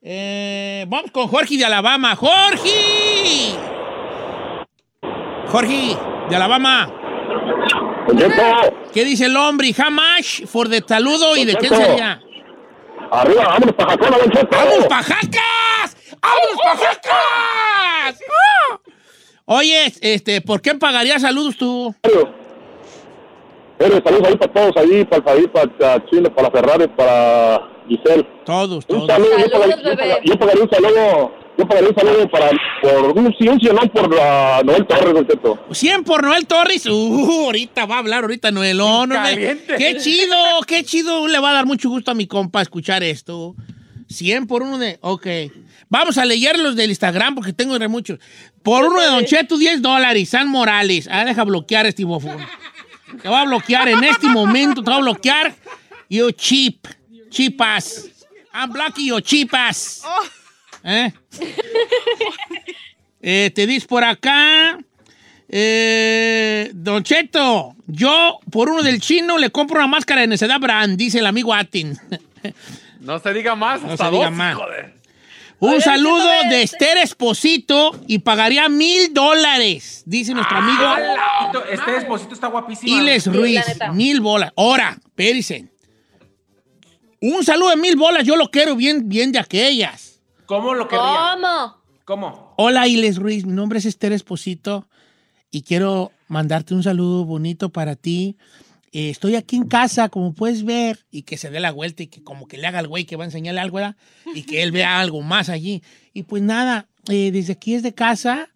Eh, 0.00 0.84
vamos 0.88 1.10
con 1.10 1.26
Jorge 1.26 1.56
de 1.58 1.64
Alabama. 1.64 2.14
¡Jorge! 2.14 3.75
Jorge, 5.48 5.96
de 6.28 6.36
Alabama. 6.36 6.90
¿Qué 8.92 9.04
dice 9.04 9.26
el 9.26 9.36
hombre? 9.36 9.74
Hamash, 9.76 10.46
for 10.46 10.68
de 10.68 10.82
saludo 10.86 11.36
y 11.36 11.44
de 11.44 11.54
quién 11.56 11.74
sería. 11.74 12.20
Arriba, 13.10 13.44
vámonos 13.46 13.74
para 13.74 13.90
Jacona, 13.92 14.18
Don 14.18 14.30
Cheto. 14.30 14.48
¡Vamos, 14.50 14.86
pajacas! 14.88 15.96
¡Vamos, 16.20 16.62
pajacas! 16.64 18.20
¡Ah! 18.30 18.78
Oye, 19.44 19.92
este, 20.00 20.40
¿por 20.40 20.60
qué 20.60 20.74
pagarías 20.74 21.22
saludos 21.22 21.56
tú? 21.56 21.94
Pero 23.78 24.02
saludos 24.02 24.28
ahí 24.28 24.36
para 24.36 24.52
todos, 24.52 24.76
ahí, 24.76 25.04
para 25.04 25.16
el 25.18 25.22
Fabi, 25.22 25.46
para 25.78 26.06
Chile, 26.06 26.30
para 26.30 26.50
Ferrari, 26.50 26.88
para 26.88 27.60
Giselle. 27.88 28.26
Todos, 28.44 28.84
Un 28.88 29.06
todos. 29.06 29.06
saludo, 29.06 29.30
yo 30.24 30.38
pagaría 30.38 30.62
un 30.64 30.70
saludo, 30.70 31.32
yo 31.58 31.66
pagaría 31.66 31.90
un 31.90 31.94
saludo 31.94 32.30
para, 32.30 32.50
por 32.82 33.18
un, 33.18 33.34
sí, 33.38 33.48
un 33.48 33.58
silón 33.58 33.88
por 33.88 34.14
la 34.14 34.62
Noel 34.64 34.86
Torres, 34.86 35.14
Don 35.14 35.26
Cheto. 35.26 35.58
100 35.70 36.04
por 36.04 36.22
Noel 36.22 36.46
Torres. 36.46 36.86
Uh, 36.86 37.44
ahorita 37.46 37.86
va 37.86 37.96
a 37.96 37.98
hablar, 37.98 38.24
ahorita 38.24 38.48
hombre. 38.48 39.18
Caliente. 39.18 39.74
Qué 39.76 39.96
chido, 39.96 40.36
qué 40.66 40.84
chido. 40.84 41.26
Le 41.26 41.38
va 41.38 41.50
a 41.50 41.54
dar 41.54 41.66
mucho 41.66 41.88
gusto 41.88 42.10
a 42.10 42.14
mi 42.14 42.26
compa 42.26 42.62
escuchar 42.62 43.02
esto. 43.02 43.54
100 44.08 44.46
por 44.46 44.62
uno 44.62 44.78
de. 44.78 44.98
Ok. 45.00 45.26
Vamos 45.88 46.18
a 46.18 46.24
leer 46.24 46.58
los 46.58 46.76
del 46.76 46.90
Instagram 46.90 47.34
porque 47.34 47.52
tengo 47.52 47.78
de 47.78 47.88
muchos. 47.88 48.18
Por 48.62 48.84
uno 48.84 49.00
de 49.00 49.06
Don 49.06 49.24
Cheto, 49.24 49.56
10 49.56 49.82
dólares. 49.82 50.28
San 50.28 50.48
Morales. 50.48 51.08
Ah, 51.10 51.24
deja 51.24 51.44
bloquear 51.44 51.86
este 51.86 52.04
bofón. 52.04 52.38
Te 53.22 53.28
va 53.28 53.42
a 53.42 53.44
bloquear 53.44 53.88
en 53.88 54.04
este 54.04 54.28
momento. 54.28 54.82
Te 54.82 54.90
va 54.90 54.96
a 54.96 55.00
bloquear. 55.00 55.54
You 56.08 56.30
cheap. 56.32 56.86
Chipas. 57.30 58.10
I'm 58.52 58.72
blocking 58.72 59.06
your 59.06 59.22
chipas. 59.22 60.02
¿Eh? 60.86 61.12
Eh, 63.28 63.50
te 63.52 63.66
dice 63.66 63.88
por 63.88 64.04
acá. 64.04 64.78
eh, 65.48 66.70
Don 66.74 67.02
Cheto, 67.02 67.74
yo 67.88 68.38
por 68.52 68.68
uno 68.70 68.84
del 68.84 69.00
chino 69.00 69.36
le 69.36 69.50
compro 69.50 69.78
una 69.78 69.88
máscara 69.88 70.20
de 70.20 70.28
necedad 70.28 70.60
brand, 70.60 70.96
dice 70.96 71.18
el 71.18 71.26
amigo 71.26 71.52
Atin. 71.52 71.98
No 73.00 73.18
se 73.18 73.32
diga 73.32 73.56
más, 73.56 73.82
No 73.82 73.92
hasta 73.92 74.04
se 74.04 74.10
diga 74.12 74.26
dos, 74.26 74.32
más. 74.34 74.56
Un 75.58 75.80
saludo 75.80 76.18
¿qué 76.40 76.44
no 76.44 76.50
de? 76.50 76.62
Esther 76.62 76.98
Esposito 76.98 77.98
y 78.06 78.20
pagaría 78.20 78.68
mil 78.68 79.12
dólares, 79.12 80.04
dice 80.06 80.32
nuestro 80.32 80.58
amigo 80.58 80.84
Este 81.70 81.96
esposito 81.96 82.34
está 82.34 82.46
guapísimo. 82.46 82.96
Iles 83.00 83.26
Ruiz. 83.26 83.64
Mil 83.94 84.20
bolas. 84.20 84.52
Ahora, 84.56 84.96
espérense. 85.04 85.66
Un 87.20 87.42
saludo 87.44 87.70
de 87.70 87.76
mil 87.76 87.96
bolas, 87.96 88.24
yo 88.24 88.36
lo 88.36 88.50
quiero 88.52 88.76
bien, 88.76 89.08
bien 89.08 89.32
de 89.32 89.40
aquellas. 89.40 90.15
¿Cómo 90.46 90.74
lo 90.74 90.86
querría? 90.86 91.34
¿Cómo? 91.34 91.76
¿Cómo? 92.04 92.54
Hola, 92.56 92.86
Iles 92.86 93.16
Ruiz. 93.16 93.44
Mi 93.44 93.52
nombre 93.52 93.80
es 93.80 93.84
Esther 93.84 94.12
Esposito 94.12 94.88
y 95.50 95.62
quiero 95.62 96.12
mandarte 96.28 96.74
un 96.74 96.84
saludo 96.84 97.24
bonito 97.24 97.70
para 97.70 97.96
ti. 97.96 98.36
Eh, 98.92 99.10
estoy 99.10 99.34
aquí 99.34 99.56
en 99.56 99.66
casa, 99.66 100.08
como 100.08 100.32
puedes 100.32 100.64
ver, 100.64 101.04
y 101.10 101.22
que 101.22 101.36
se 101.36 101.50
dé 101.50 101.58
la 101.58 101.72
vuelta 101.72 102.04
y 102.04 102.06
que 102.06 102.22
como 102.22 102.46
que 102.46 102.58
le 102.58 102.66
haga 102.68 102.78
al 102.78 102.86
güey 102.86 103.04
que 103.04 103.16
va 103.16 103.24
a 103.24 103.26
enseñarle 103.26 103.60
algo, 103.60 103.76
¿verdad? 103.76 103.96
Y 104.34 104.44
que 104.44 104.62
él 104.62 104.70
vea 104.70 105.00
algo 105.00 105.20
más 105.20 105.48
allí. 105.48 105.82
Y 106.14 106.22
pues 106.22 106.42
nada, 106.42 106.86
eh, 107.08 107.32
desde 107.32 107.54
aquí 107.54 107.74
es 107.74 107.82
de 107.82 107.92
casa, 107.92 108.48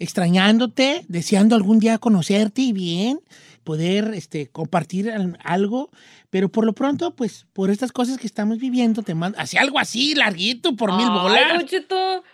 extrañándote, 0.00 1.04
deseando 1.08 1.54
algún 1.54 1.78
día 1.78 1.98
conocerte 1.98 2.60
y 2.62 2.72
bien, 2.72 3.20
poder 3.66 4.12
este, 4.14 4.46
compartir 4.48 5.10
al- 5.10 5.38
algo. 5.44 5.90
Pero 6.30 6.48
por 6.50 6.64
lo 6.64 6.72
pronto, 6.72 7.14
pues 7.14 7.46
por 7.52 7.68
estas 7.70 7.92
cosas 7.92 8.16
que 8.16 8.26
estamos 8.26 8.58
viviendo, 8.58 9.02
te 9.02 9.14
mando, 9.14 9.38
hacia 9.38 9.60
algo 9.60 9.78
así, 9.78 10.14
larguito, 10.14 10.74
por 10.76 10.96
mil 10.96 11.10
bolas. 11.10 11.64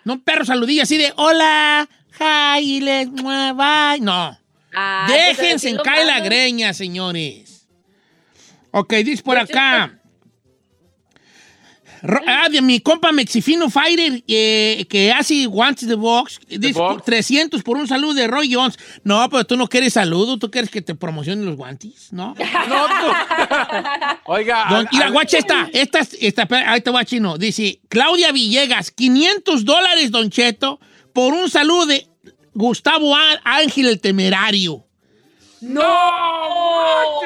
No 0.04 0.12
un 0.12 0.20
perro 0.20 0.44
saludillo 0.44 0.82
así 0.84 0.96
de 0.96 1.12
hola, 1.16 1.88
hi, 2.60 2.80
les, 2.80 3.10
bye. 3.10 4.00
No. 4.00 4.38
Ah, 4.74 5.04
pues 5.08 5.36
Déjense 5.38 5.70
en 5.70 5.78
caer 5.78 6.06
la 6.06 6.20
greña, 6.20 6.72
señores. 6.72 7.66
Ok, 8.70 8.94
dice 9.04 9.22
por 9.22 9.36
Don 9.36 9.44
acá. 9.44 9.98
Ah, 12.26 12.48
de 12.50 12.60
mi 12.60 12.80
compa 12.80 13.12
Mexifino 13.12 13.70
Fighter, 13.70 14.24
eh, 14.26 14.86
que 14.88 15.12
hace 15.12 15.46
guantes 15.46 15.88
de 15.88 15.94
box. 15.94 16.40
Dice 16.48 16.78
box. 16.78 17.04
300 17.04 17.62
por 17.62 17.76
un 17.76 17.86
saludo 17.86 18.14
de 18.14 18.26
Roy 18.26 18.52
Jones. 18.52 18.78
No, 19.04 19.28
pero 19.30 19.44
tú 19.44 19.56
no 19.56 19.68
quieres 19.68 19.92
saludo, 19.92 20.38
tú 20.38 20.50
quieres 20.50 20.70
que 20.70 20.82
te 20.82 20.94
promocionen 20.94 21.46
los 21.46 21.56
guantes, 21.56 22.12
¿no? 22.12 22.34
No, 22.68 22.86
tú. 22.86 23.12
Oiga, 24.32 24.66
Don, 24.70 24.88
mira, 24.92 25.10
guacha 25.10 25.38
esta, 25.38 25.68
esta, 25.72 26.00
esta, 26.20 26.48
ahí 26.66 26.80
te 26.80 26.90
va 26.90 27.04
chino. 27.04 27.38
Dice, 27.38 27.80
Claudia 27.88 28.32
Villegas, 28.32 28.90
500 28.90 29.64
dólares, 29.64 30.10
Don 30.10 30.30
Cheto, 30.30 30.80
por 31.12 31.34
un 31.34 31.50
saludo 31.50 31.86
de 31.86 32.06
Gustavo 32.54 33.14
Ángel 33.44 33.88
el 33.88 34.00
Temerario. 34.00 34.86
¡No! 35.62 37.22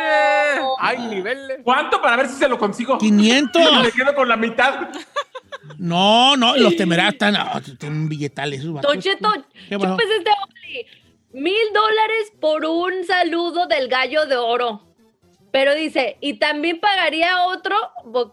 ¡Hay 0.79 0.99
niveles! 0.99 1.59
¿Cuánto 1.62 2.01
para 2.01 2.16
ver 2.16 2.29
si 2.29 2.37
se 2.37 2.49
lo 2.49 2.59
consigo? 2.59 2.99
500. 2.99 3.83
Me 3.83 3.90
quedo 3.92 4.14
con 4.14 4.29
la 4.29 4.37
mitad. 4.37 4.88
No, 5.79 6.37
no, 6.37 6.57
los 6.57 6.77
temerarios 6.77 7.14
están, 7.14 7.37
ah, 7.37 7.61
tienen 7.79 8.03
un 8.03 8.09
billetal 8.09 8.53
esos 8.53 8.72
vatos. 8.72 8.90
Don 8.92 9.01
Cheto, 9.01 9.29
¿Qué 9.68 9.79
pasó? 9.79 9.96
pensé 9.96 10.16
este 10.16 10.31
Oli, 10.31 10.87
mil 11.42 11.72
dólares 11.75 12.33
por 12.40 12.64
un 12.64 13.05
saludo 13.05 13.66
del 13.66 13.88
gallo 13.88 14.27
de 14.27 14.37
oro. 14.37 14.83
Pero 15.51 15.75
dice, 15.75 16.18
y 16.20 16.35
también 16.38 16.81
pagaría 16.81 17.46
otro, 17.46 17.75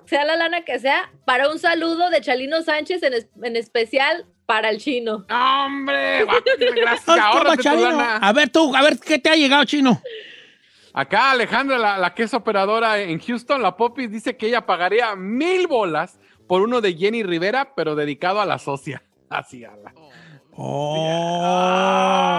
sea 0.05 0.25
la 0.25 0.35
lana 0.35 0.61
que 0.65 0.77
sea, 0.79 1.11
para 1.25 1.49
un 1.49 1.57
saludo 1.57 2.09
de 2.09 2.21
Chalino 2.21 2.61
Sánchez, 2.61 3.01
en, 3.03 3.13
es- 3.13 3.29
en 3.41 3.55
especial 3.55 4.25
para 4.53 4.69
el 4.69 4.77
chino. 4.77 5.25
¡Hombre! 5.31 6.25
Gracias. 6.75 7.17
A 8.21 8.33
ver 8.33 8.49
tú, 8.49 8.75
a 8.75 8.83
ver 8.83 8.99
qué 8.99 9.17
te 9.17 9.31
ha 9.31 9.35
llegado, 9.35 9.63
chino. 9.65 9.99
Acá 10.93 11.31
Alejandra, 11.31 11.79
la, 11.79 11.97
la 11.97 12.13
que 12.13 12.21
es 12.23 12.33
operadora 12.35 12.99
en 12.99 13.19
Houston, 13.19 13.63
la 13.63 13.75
Popis, 13.75 14.11
dice 14.11 14.37
que 14.37 14.45
ella 14.45 14.63
pagaría 14.67 15.15
mil 15.15 15.65
bolas 15.65 16.19
por 16.47 16.61
uno 16.61 16.81
de 16.81 16.93
Jenny 16.93 17.23
Rivera, 17.23 17.73
pero 17.75 17.95
dedicado 17.95 18.41
a 18.41 18.45
la 18.45 18.59
socia. 18.59 19.01
Así, 19.29 19.65
a 19.65 19.75
la... 19.75 19.91
Oh. 20.55 21.09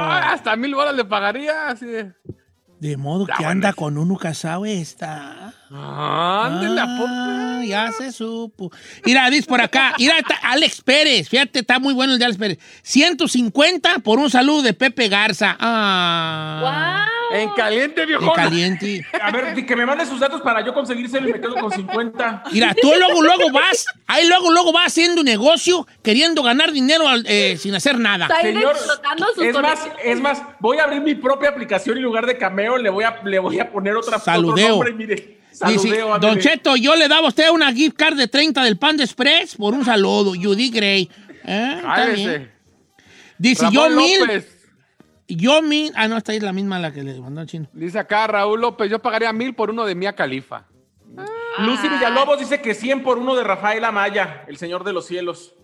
hasta 0.09 0.55
mil 0.55 0.73
bolas 0.73 0.95
le 0.95 1.05
pagaría, 1.05 1.67
así 1.67 1.85
de... 1.85 2.13
De 2.85 2.99
modo 2.99 3.25
que 3.25 3.47
anda 3.47 3.73
con 3.73 3.97
uno 3.97 4.19
casado 4.19 4.67
esta. 4.67 5.55
Ándale, 5.71 6.69
la 6.69 6.85
Popis. 6.85 7.09
Ah, 7.09 7.63
ya 7.67 7.93
se 7.93 8.13
supo. 8.13 8.71
Mira, 9.07 9.31
dice 9.31 9.47
por 9.47 9.63
acá. 9.63 9.95
Mira, 9.99 10.19
está 10.19 10.35
Alex 10.43 10.83
Pérez. 10.83 11.31
Fíjate, 11.31 11.61
está 11.61 11.79
muy 11.79 11.95
bueno 11.95 12.13
el 12.13 12.19
de 12.19 12.27
Alex 12.27 12.39
Pérez. 12.39 12.59
150 12.83 14.01
por 14.01 14.19
un 14.19 14.29
saludo 14.29 14.61
de 14.61 14.75
Pepe 14.75 15.09
Garza. 15.09 15.57
Ah. 15.59 17.09
En 17.35 17.51
caliente, 17.51 18.07
viejo. 18.07 18.33
caliente. 18.33 19.05
A 19.21 19.31
ver, 19.33 19.67
que 19.67 19.77
me 19.77 19.85
mande 19.85 20.07
sus 20.07 20.21
datos 20.21 20.41
para 20.41 20.65
yo 20.65 20.73
conseguírselo 20.73 21.29
y 21.29 21.33
me 21.33 21.41
quedo 21.41 21.57
con 21.57 21.71
50. 21.71 22.45
Mira, 22.53 22.75
tú 22.81 22.93
luego, 22.97 23.23
luego 23.23 23.51
vas, 23.51 23.87
ahí 24.07 24.29
luego, 24.29 24.53
luego 24.53 24.73
vas 24.73 24.87
haciendo 24.87 25.21
un 25.21 25.27
negocio 25.27 25.87
queriendo 26.03 26.43
ganar 26.45 26.71
dinero 26.71 27.05
eh, 27.27 27.57
sin 27.59 27.75
hacer 27.75 27.99
nada. 27.99 28.27
Está 28.27 28.39
ahí 28.39 28.55
Señor, 28.55 28.73
explotando 28.77 29.27
sus 29.35 29.45
es 29.45 29.59
más, 29.59 29.89
es 30.05 30.21
más, 30.21 30.43
voy 30.61 30.79
a 30.79 30.85
abrir 30.85 31.01
mi 31.01 31.17
propia 31.17 31.49
aplicación 31.49 31.97
y 31.97 32.01
en 32.01 32.05
lugar 32.05 32.27
de 32.27 32.39
cameo 32.39 32.77
le 32.77 32.91
voy 32.91 33.03
a, 33.03 33.21
le 33.25 33.39
voy 33.41 33.59
a 33.59 33.71
poner 33.71 33.97
otra 33.97 34.19
otro 34.19 34.33
Saludeo. 34.33 34.69
nombre, 34.69 34.93
mire. 34.93 35.15
Dice, 35.15 35.79
Saludeo, 35.89 36.07
Don 36.19 36.31
ándele. 36.31 36.41
Cheto, 36.41 36.77
yo 36.77 36.95
le 36.95 37.09
daba 37.09 37.27
a 37.27 37.29
usted 37.29 37.51
una 37.51 37.73
gift 37.73 37.97
card 37.97 38.17
de 38.17 38.29
30 38.29 38.63
del 38.63 38.77
Pan 38.77 38.97
de 38.97 39.05
Express 39.05 39.57
por 39.57 39.75
un 39.75 39.85
saludo. 39.85 40.35
Judy 40.41 40.71
Gray. 40.71 41.11
Eh. 41.47 42.49
Dice, 43.39 43.65
Ramón 43.65 43.91
yo 43.91 43.97
mil, 43.97 44.21
López. 44.21 44.54
Yo 45.37 45.63
mil, 45.63 45.93
ah, 45.97 46.09
no, 46.09 46.17
esta 46.17 46.33
es 46.35 46.43
la 46.43 46.53
misma 46.53 46.79
la 46.79 46.93
que 46.93 47.03
le 47.03 47.21
mandó 47.21 47.41
el 47.41 47.47
chino. 47.47 47.69
Dice 47.73 47.99
acá 47.99 48.27
Raúl 48.27 48.61
López, 48.61 48.91
yo 48.91 49.01
pagaría 49.01 49.33
mil 49.33 49.55
por 49.55 49.71
uno 49.71 49.85
de 49.85 49.95
Mia 49.95 50.15
Califa. 50.15 50.67
Lucy 51.59 51.89
Villalobos 51.89 52.39
dice 52.41 52.61
que 52.61 52.75
100 52.75 53.03
por 53.03 53.19
uno 53.19 53.37
de 53.37 53.45
Rafael 53.45 53.85
Amaya, 53.85 54.45
el 54.49 54.57
señor 54.57 54.83
de 54.83 54.93
los 54.93 55.07
cielos. 55.07 55.55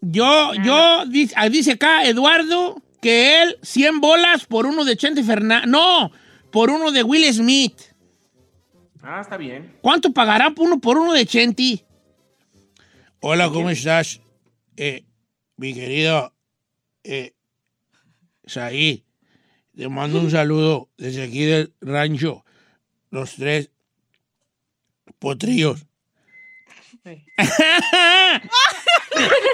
Yo, 0.00 0.52
yo, 0.62 1.04
dice, 1.06 1.34
ah, 1.36 1.48
dice 1.48 1.72
acá 1.72 2.04
Eduardo 2.04 2.76
que 3.00 3.42
él 3.42 3.58
100 3.62 4.00
bolas 4.00 4.46
por 4.46 4.66
uno 4.66 4.84
de 4.84 4.96
Chente 4.96 5.24
Fernández. 5.24 5.68
No, 5.68 6.12
por 6.50 6.70
uno 6.70 6.92
de 6.92 7.02
Will 7.02 7.32
Smith. 7.32 7.80
Ah, 9.02 9.20
está 9.20 9.36
bien. 9.36 9.76
¿Cuánto 9.82 10.12
pagará 10.12 10.50
por 10.50 10.66
uno 10.66 10.78
por 10.78 10.96
uno 10.96 11.12
de 11.12 11.26
Chenti? 11.26 11.84
Hola, 13.20 13.50
¿cómo 13.50 13.70
estás? 13.70 14.20
Eh, 14.76 15.04
mi 15.56 15.74
querido 15.74 16.32
eh, 17.02 17.33
Saí, 18.46 19.04
te 19.76 19.88
mando 19.88 20.20
un 20.20 20.30
saludo 20.30 20.88
desde 20.96 21.22
aquí 21.22 21.44
del 21.44 21.72
rancho. 21.80 22.44
Los 23.10 23.34
tres 23.36 23.70
potrillos. 25.18 25.86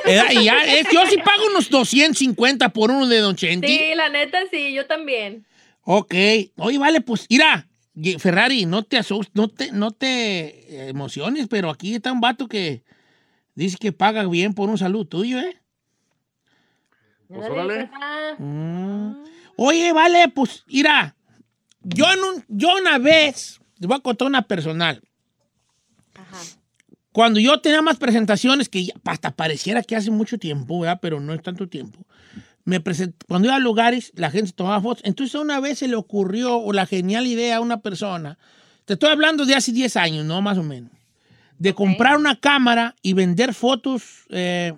Eh, 0.07 0.22
y 0.30 0.45
ya, 0.45 0.57
yo 0.91 1.05
sí 1.07 1.18
pago 1.18 1.47
unos 1.51 1.68
250 1.68 2.70
por 2.70 2.91
uno 2.91 3.07
de 3.07 3.18
Don 3.18 3.36
Chenti. 3.36 3.68
Sí, 3.68 3.95
la 3.95 4.09
neta 4.09 4.38
sí, 4.51 4.72
yo 4.72 4.86
también. 4.86 5.45
Ok. 5.82 6.14
Oye, 6.57 6.78
vale, 6.78 7.03
pues, 7.03 7.26
mira, 7.28 7.68
Ferrari, 8.18 8.64
no 8.64 8.82
te 8.82 8.97
asustes, 8.97 9.34
no 9.34 9.49
te, 9.49 9.70
no 9.72 9.91
te 9.91 10.88
emociones, 10.88 11.47
pero 11.49 11.68
aquí 11.68 11.95
está 11.95 12.11
un 12.12 12.20
vato 12.20 12.49
que 12.49 12.82
dice 13.55 13.76
que 13.78 13.93
paga 13.93 14.26
bien 14.26 14.55
por 14.55 14.70
un 14.70 14.78
saludo 14.78 15.07
tuyo, 15.07 15.38
¿eh? 15.38 15.61
Pues 17.33 17.49
órale. 17.51 17.91
Mm. 18.39 19.24
Oye, 19.57 19.93
vale, 19.93 20.28
pues, 20.35 20.64
mira, 20.68 21.14
yo, 21.83 22.07
en 22.12 22.18
un- 22.24 22.45
yo 22.49 22.68
una 22.81 22.99
vez, 22.99 23.61
te 23.78 23.87
voy 23.87 23.97
a 23.97 24.01
contar 24.01 24.26
una 24.28 24.43
personal. 24.43 25.01
Cuando 27.12 27.41
yo 27.41 27.61
tenía 27.61 27.83
más 27.83 27.97
presentaciones, 27.99 28.68
que 28.68 28.89
hasta 29.05 29.33
pareciera 29.33 29.83
que 29.83 29.97
hace 29.97 30.11
mucho 30.11 30.39
tiempo, 30.39 30.81
¿verdad? 30.81 30.99
pero 31.03 31.20
no 31.20 31.35
es 31.35 31.43
tanto 31.43 31.68
tiempo. 31.68 32.07
Me 32.64 32.83
present- 32.83 33.14
cuando 33.26 33.49
iba 33.49 33.57
a 33.57 33.61
lugares, 33.61 34.12
la 34.14 34.31
gente 34.31 34.53
tomaba 34.53 34.81
fotos. 34.81 35.03
Entonces, 35.05 35.35
una 35.35 35.59
vez 35.61 35.78
se 35.81 35.89
le 35.89 35.97
ocurrió 35.97 36.57
o 36.59 36.72
la 36.72 36.87
genial 36.87 37.26
idea 37.26 37.57
a 37.57 37.61
una 37.61 37.81
persona, 37.81 38.39
te 38.85 38.93
estoy 38.95 39.11
hablando 39.11 39.45
de 39.45 39.55
hace 39.55 39.72
10 39.72 39.97
años, 39.97 40.24
¿no? 40.24 40.41
Más 40.41 40.57
o 40.59 40.62
menos, 40.62 40.91
de 41.59 41.74
comprar 41.74 42.16
una 42.16 42.39
cámara 42.39 42.95
y 43.03 43.12
vender 43.12 43.55
fotos 43.55 44.24
eh, 44.31 44.72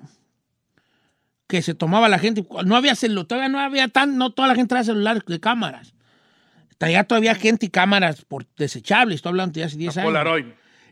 que 1.52 1.60
se 1.60 1.74
tomaba 1.74 2.08
la 2.08 2.18
gente. 2.18 2.46
No 2.64 2.76
había 2.76 2.94
celular, 2.94 3.26
todavía 3.26 3.50
no 3.50 3.60
había 3.60 3.86
tan, 3.88 4.16
no 4.16 4.30
toda 4.30 4.48
la 4.48 4.54
gente 4.54 4.70
traía 4.70 4.84
celulares 4.84 5.22
de 5.26 5.38
cámaras. 5.38 5.92
Traía 6.78 7.04
todavía 7.04 7.34
gente 7.34 7.66
y 7.66 7.68
cámaras 7.68 8.24
por 8.24 8.46
desechables, 8.56 9.16
estoy 9.16 9.28
hablando 9.30 9.52
de 9.60 9.64
hace 9.64 9.76
10 9.76 9.98
años. 9.98 10.08
Polaroid. 10.08 10.46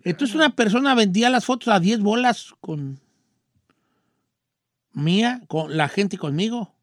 Entonces 0.04 0.36
una 0.36 0.50
persona 0.50 0.94
vendía 0.94 1.30
las 1.30 1.46
fotos 1.46 1.68
a 1.68 1.80
10 1.80 2.00
bolas 2.00 2.52
con 2.60 3.00
mía, 4.92 5.40
con 5.48 5.74
la 5.78 5.88
gente 5.88 6.18
conmigo. 6.18 6.74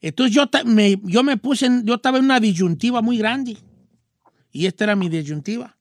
Entonces 0.00 0.34
yo, 0.34 0.48
me, 0.64 0.96
yo 1.04 1.22
me 1.22 1.36
puse, 1.36 1.66
en- 1.66 1.84
yo 1.86 1.94
estaba 1.94 2.18
en 2.18 2.24
una 2.24 2.40
disyuntiva 2.40 3.00
muy 3.00 3.16
grande. 3.16 3.58
Y 4.50 4.66
esta 4.66 4.82
era 4.82 4.96
mi 4.96 5.08
disyuntiva. 5.08 5.76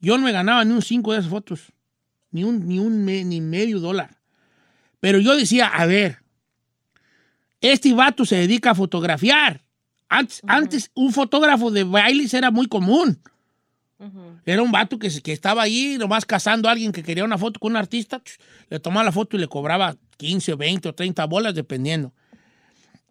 Yo 0.00 0.18
no 0.18 0.24
me 0.24 0.32
ganaba 0.32 0.64
ni 0.66 0.72
un 0.72 0.82
5 0.82 1.14
de 1.14 1.18
esas 1.20 1.30
fotos. 1.30 1.72
Ni 2.30 2.44
un, 2.44 2.68
ni 2.68 2.78
un 2.78 3.04
me- 3.06 3.24
ni 3.24 3.40
medio 3.40 3.80
dólar. 3.80 4.19
Pero 5.00 5.18
yo 5.18 5.36
decía, 5.36 5.66
a 5.66 5.86
ver, 5.86 6.18
este 7.60 7.92
vato 7.92 8.24
se 8.24 8.36
dedica 8.36 8.70
a 8.70 8.74
fotografiar. 8.74 9.62
Antes, 10.08 10.40
antes 10.46 10.90
un 10.94 11.12
fotógrafo 11.12 11.70
de 11.70 11.84
bailes 11.84 12.34
era 12.34 12.50
muy 12.50 12.66
común. 12.66 13.20
Era 14.46 14.62
un 14.62 14.72
vato 14.72 14.98
que, 14.98 15.10
que 15.22 15.32
estaba 15.32 15.62
ahí 15.62 15.96
nomás 15.98 16.24
cazando 16.24 16.68
a 16.68 16.72
alguien 16.72 16.90
que 16.90 17.02
quería 17.02 17.22
una 17.24 17.36
foto 17.36 17.60
con 17.60 17.72
un 17.72 17.76
artista, 17.76 18.22
le 18.70 18.80
tomaba 18.80 19.04
la 19.04 19.12
foto 19.12 19.36
y 19.36 19.40
le 19.40 19.46
cobraba 19.46 19.94
15, 20.16 20.54
20 20.54 20.88
o 20.88 20.94
30 20.94 21.24
bolas, 21.26 21.54
dependiendo. 21.54 22.14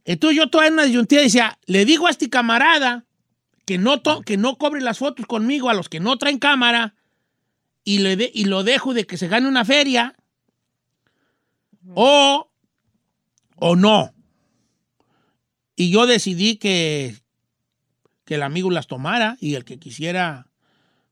Entonces 0.03 0.37
yo 0.37 0.49
todavía 0.49 0.69
en 0.69 0.73
una 0.73 0.83
disyuntiva 0.85 1.21
decía, 1.21 1.59
le 1.67 1.85
digo 1.85 2.07
a 2.07 2.09
este 2.09 2.29
camarada 2.29 3.05
que 3.65 3.77
no, 3.77 4.01
to- 4.01 4.21
que 4.23 4.37
no 4.37 4.57
cobre 4.57 4.81
las 4.81 4.97
fotos 4.97 5.27
conmigo 5.27 5.69
a 5.69 5.75
los 5.75 5.89
que 5.89 5.99
no 5.99 6.17
traen 6.17 6.39
cámara 6.39 6.95
y, 7.83 7.99
le 7.99 8.15
de- 8.15 8.31
y 8.33 8.45
lo 8.45 8.63
dejo 8.63 8.95
de 8.95 9.05
que 9.05 9.17
se 9.17 9.27
gane 9.27 9.47
una 9.47 9.65
feria 9.65 10.15
o, 11.93 12.51
o 13.55 13.75
no. 13.75 14.13
Y 15.75 15.91
yo 15.91 16.07
decidí 16.07 16.57
que, 16.57 17.15
que 18.25 18.35
el 18.35 18.43
amigo 18.43 18.69
las 18.69 18.87
tomara 18.87 19.37
y 19.39 19.55
el 19.55 19.65
que 19.65 19.79
quisiera 19.79 20.47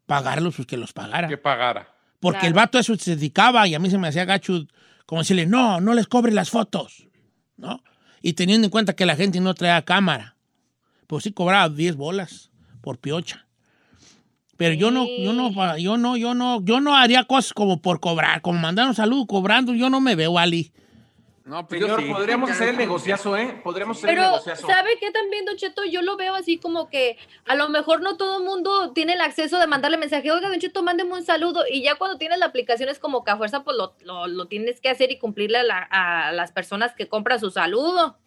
pagarlos, 0.06 0.56
pues 0.56 0.68
que 0.68 0.78
los 0.78 0.94
pagara. 0.94 1.28
Que 1.28 1.38
pagara. 1.38 1.94
Porque 2.20 2.48
el 2.48 2.54
vato 2.54 2.78
a 2.78 2.82
eso 2.82 2.96
se 2.96 3.16
dedicaba 3.16 3.68
y 3.68 3.76
a 3.76 3.80
mí 3.80 3.90
se 3.90 3.98
me 3.98 4.08
hacía 4.08 4.26
gacho 4.26 4.68
como 5.08 5.22
decirle, 5.22 5.46
no, 5.46 5.80
no 5.80 5.94
les 5.94 6.08
cobre 6.08 6.34
las 6.34 6.50
fotos, 6.50 7.08
¿no? 7.56 7.82
Y 8.22 8.34
teniendo 8.34 8.66
en 8.66 8.72
cuenta 8.72 8.94
que 8.94 9.06
la 9.06 9.16
gente 9.16 9.40
no 9.40 9.54
traía 9.54 9.84
cámara, 9.84 10.36
pues 11.08 11.24
sí 11.24 11.32
cobraba 11.32 11.70
10 11.70 11.96
bolas 11.96 12.52
por 12.82 13.00
piocha. 13.00 13.47
Pero 14.58 14.74
yo 14.74 14.90
no, 14.92 15.06
yo 15.08 15.34
no, 15.34 15.78
yo 15.78 15.98
no, 15.98 16.18
yo 16.18 16.34
no, 16.34 16.62
yo 16.64 16.82
no 16.82 16.96
haría 16.96 17.24
cosas 17.26 17.54
como 17.54 17.82
por 17.82 18.00
cobrar, 18.00 18.42
como 18.42 18.60
mandar 18.60 18.88
un 18.88 18.96
saludo 18.96 19.26
cobrando, 19.28 19.74
yo 19.76 19.90
no 19.90 20.02
me 20.02 20.16
veo, 20.16 20.38
Ali. 20.40 20.72
No, 21.46 21.66
pues 21.66 21.80
Señor, 21.80 22.02
sí. 22.02 22.10
podríamos 22.12 22.50
hacer 22.52 22.70
el 22.70 22.78
negociazo, 22.78 23.38
¿eh? 23.38 23.62
Podríamos 23.64 23.98
hacer 23.98 24.10
el 24.10 24.16
Pero, 24.18 24.28
negociazo. 24.32 24.68
¿sabe 24.68 24.98
qué 25.00 25.12
también, 25.12 25.46
Don 25.46 25.56
Cheto? 25.56 25.86
Yo 25.86 26.02
lo 26.02 26.18
veo 26.18 26.36
así 26.36 26.58
como 26.58 26.90
que 26.90 27.18
a 27.46 27.56
lo 27.56 27.70
mejor 27.70 28.02
no 28.02 28.18
todo 28.18 28.40
el 28.40 28.44
mundo 28.44 28.92
tiene 28.94 29.14
el 29.14 29.22
acceso 29.22 29.58
de 29.58 29.66
mandarle 29.66 29.96
mensaje, 29.96 30.30
oiga, 30.30 30.50
Don 30.50 30.60
Cheto, 30.60 30.84
mándeme 30.84 31.14
un 31.14 31.24
saludo. 31.24 31.64
Y 31.72 31.84
ya 31.84 31.96
cuando 31.96 32.18
tienes 32.18 32.40
la 32.40 32.48
aplicación 32.48 32.90
es 32.90 33.00
como 33.00 33.24
que 33.24 33.32
a 33.32 33.38
fuerza 33.38 33.64
pues 33.64 33.78
lo, 33.78 33.94
lo- 34.04 34.28
lo 34.28 34.48
tienes 34.48 34.82
que 34.82 34.90
hacer 34.90 35.10
y 35.10 35.20
cumplirle 35.20 35.60
a, 35.60 35.64
la- 35.64 35.88
a 35.90 36.34
las 36.34 36.52
personas 36.52 36.94
que 36.96 37.08
compran 37.08 37.40
su 37.40 37.50
saludo. 37.50 38.18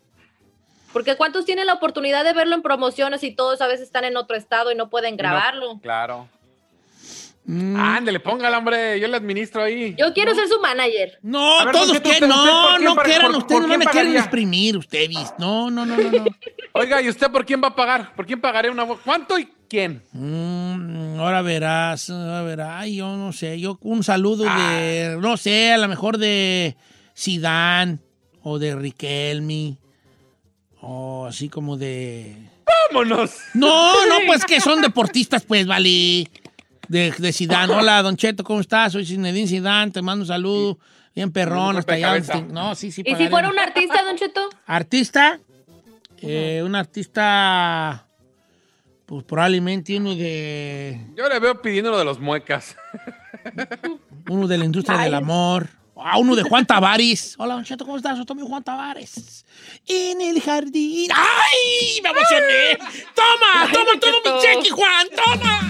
Porque 0.93 1.16
¿cuántos 1.16 1.45
tienen 1.45 1.66
la 1.66 1.74
oportunidad 1.74 2.24
de 2.24 2.32
verlo 2.32 2.55
en 2.57 2.62
promociones 2.62 3.22
y 3.22 3.30
todos 3.32 3.61
a 3.61 3.66
veces 3.68 3.82
están 3.86 4.05
en 4.05 4.16
otro 4.16 4.36
estado 4.36 4.72
y 4.72 4.74
no 4.74 4.91
pueden 4.91 5.16
grabarlo? 5.16 5.78
Claro. 5.80 6.28
Mm. 7.45 7.76
Ándale, 7.76 8.20
póngale, 8.20 8.57
hombre. 8.57 9.01
Yo 9.01 9.09
le 9.09 9.16
administro 9.16 9.62
ahí. 9.62 9.95
Yo 9.99 10.12
quiero 10.12 10.34
ser 10.34 10.47
su 10.47 10.61
manager. 10.61 11.18
No, 11.22 11.64
ver, 11.64 11.72
todos 11.72 11.99
quieren, 12.01 12.03
¿usted- 12.03 12.12
usted 12.12 12.26
no, 12.28 12.78
no 12.78 12.97
quieran, 13.03 13.34
ustedes 13.34 13.61
no 13.66 13.78
me 13.78 13.86
quieren 13.86 14.16
exprimir, 14.16 14.76
ustedes. 14.76 15.32
No, 15.38 15.70
no, 15.70 15.86
no, 15.86 15.97
no, 15.97 16.11
no. 16.11 16.24
Oiga, 16.72 17.01
¿y 17.03 17.09
usted 17.09 17.30
por 17.30 17.45
quién 17.47 17.61
va 17.62 17.68
a 17.68 17.74
pagar? 17.74 18.14
¿Por 18.14 18.26
quién 18.26 18.41
pagaré 18.41 18.70
una 18.70 18.84
bo- 18.84 19.01
¿Cuánto 19.05 19.38
y 19.38 19.49
quién? 19.68 20.03
Mm, 20.12 21.18
ahora 21.18 21.43
verás, 21.43 22.11
ahora 22.11 22.43
verás. 22.43 22.70
Ay, 22.82 22.97
yo 22.97 23.16
no 23.16 23.32
sé, 23.32 23.59
yo 23.59 23.78
un 23.82 24.05
saludo 24.05 24.45
de, 24.45 25.14
Ah. 25.16 25.18
no 25.20 25.36
sé, 25.36 25.72
a 25.72 25.78
lo 25.78 25.88
mejor 25.88 26.18
de 26.18 26.76
Sidán 27.14 28.01
o 28.43 28.59
de 28.61 28.76
Riquelme 28.76 29.76
o 30.81 31.26
así 31.26 31.49
como 31.49 31.76
de... 31.76 32.37
¡Vámonos! 32.93 33.31
No, 33.55 34.07
no, 34.07 34.14
pues 34.26 34.45
que 34.45 34.61
son 34.61 34.81
deportistas, 34.81 35.45
pues, 35.45 35.66
vale. 35.66 36.31
De, 36.89 37.12
de 37.16 37.33
Zidane. 37.33 37.72
Hola, 37.72 38.03
Don 38.03 38.16
Cheto, 38.16 38.43
¿cómo 38.43 38.61
estás? 38.61 38.93
Soy 38.93 39.07
Zinedine 39.07 39.47
Zidane, 39.47 39.93
te 39.93 40.03
mando 40.03 40.22
un 40.24 40.26
saludo. 40.26 40.78
Bien 41.14 41.31
perrón, 41.31 41.76
hasta 41.76 41.95
allá. 41.95 42.18
donde- 42.20 42.53
No, 42.53 42.74
sí, 42.74 42.91
sí. 42.91 43.03
¿Y 43.05 43.14
si 43.14 43.28
fuera 43.28 43.49
un 43.49 43.59
artista, 43.59 44.03
Don 44.03 44.16
Cheto? 44.16 44.49
Artista, 44.66 45.39
eh, 46.18 46.62
un 46.64 46.74
artista, 46.74 48.07
pues 49.07 49.24
probablemente 49.24 49.97
uno 49.99 50.14
de 50.16 51.01
Yo 51.16 51.28
le 51.28 51.39
veo 51.39 51.61
pidiendo 51.62 51.91
lo 51.91 51.99
de 51.99 52.05
los 52.05 52.18
muecas. 52.18 52.76
uno 54.28 54.47
de 54.49 54.59
la 54.59 54.64
industria 54.64 54.99
del 54.99 55.14
amor. 55.14 55.68
Ah, 56.03 56.18
uno 56.18 56.35
de 56.35 56.43
Juan 56.43 56.64
Tavares. 56.66 57.35
Hola, 57.39 57.55
Don 57.55 57.64
Cheto, 57.64 57.85
¿cómo 57.85 57.99
estás? 57.99 58.16
Soy 58.16 58.37
mi 58.37 58.43
Juan 58.47 58.62
Tavares. 58.64 59.45
En 59.86 60.20
el 60.20 60.40
jardín. 60.40 61.11
¡Ay! 61.14 62.00
¡Me 62.02 62.11
emocioné! 62.11 62.78
¡Toma! 63.14 63.70
¡Toma 63.72 64.00
todo 64.00 64.20
mi 64.24 64.42
cheque, 64.42 64.70
Juan! 64.70 65.08
¡Toma! 65.11 65.70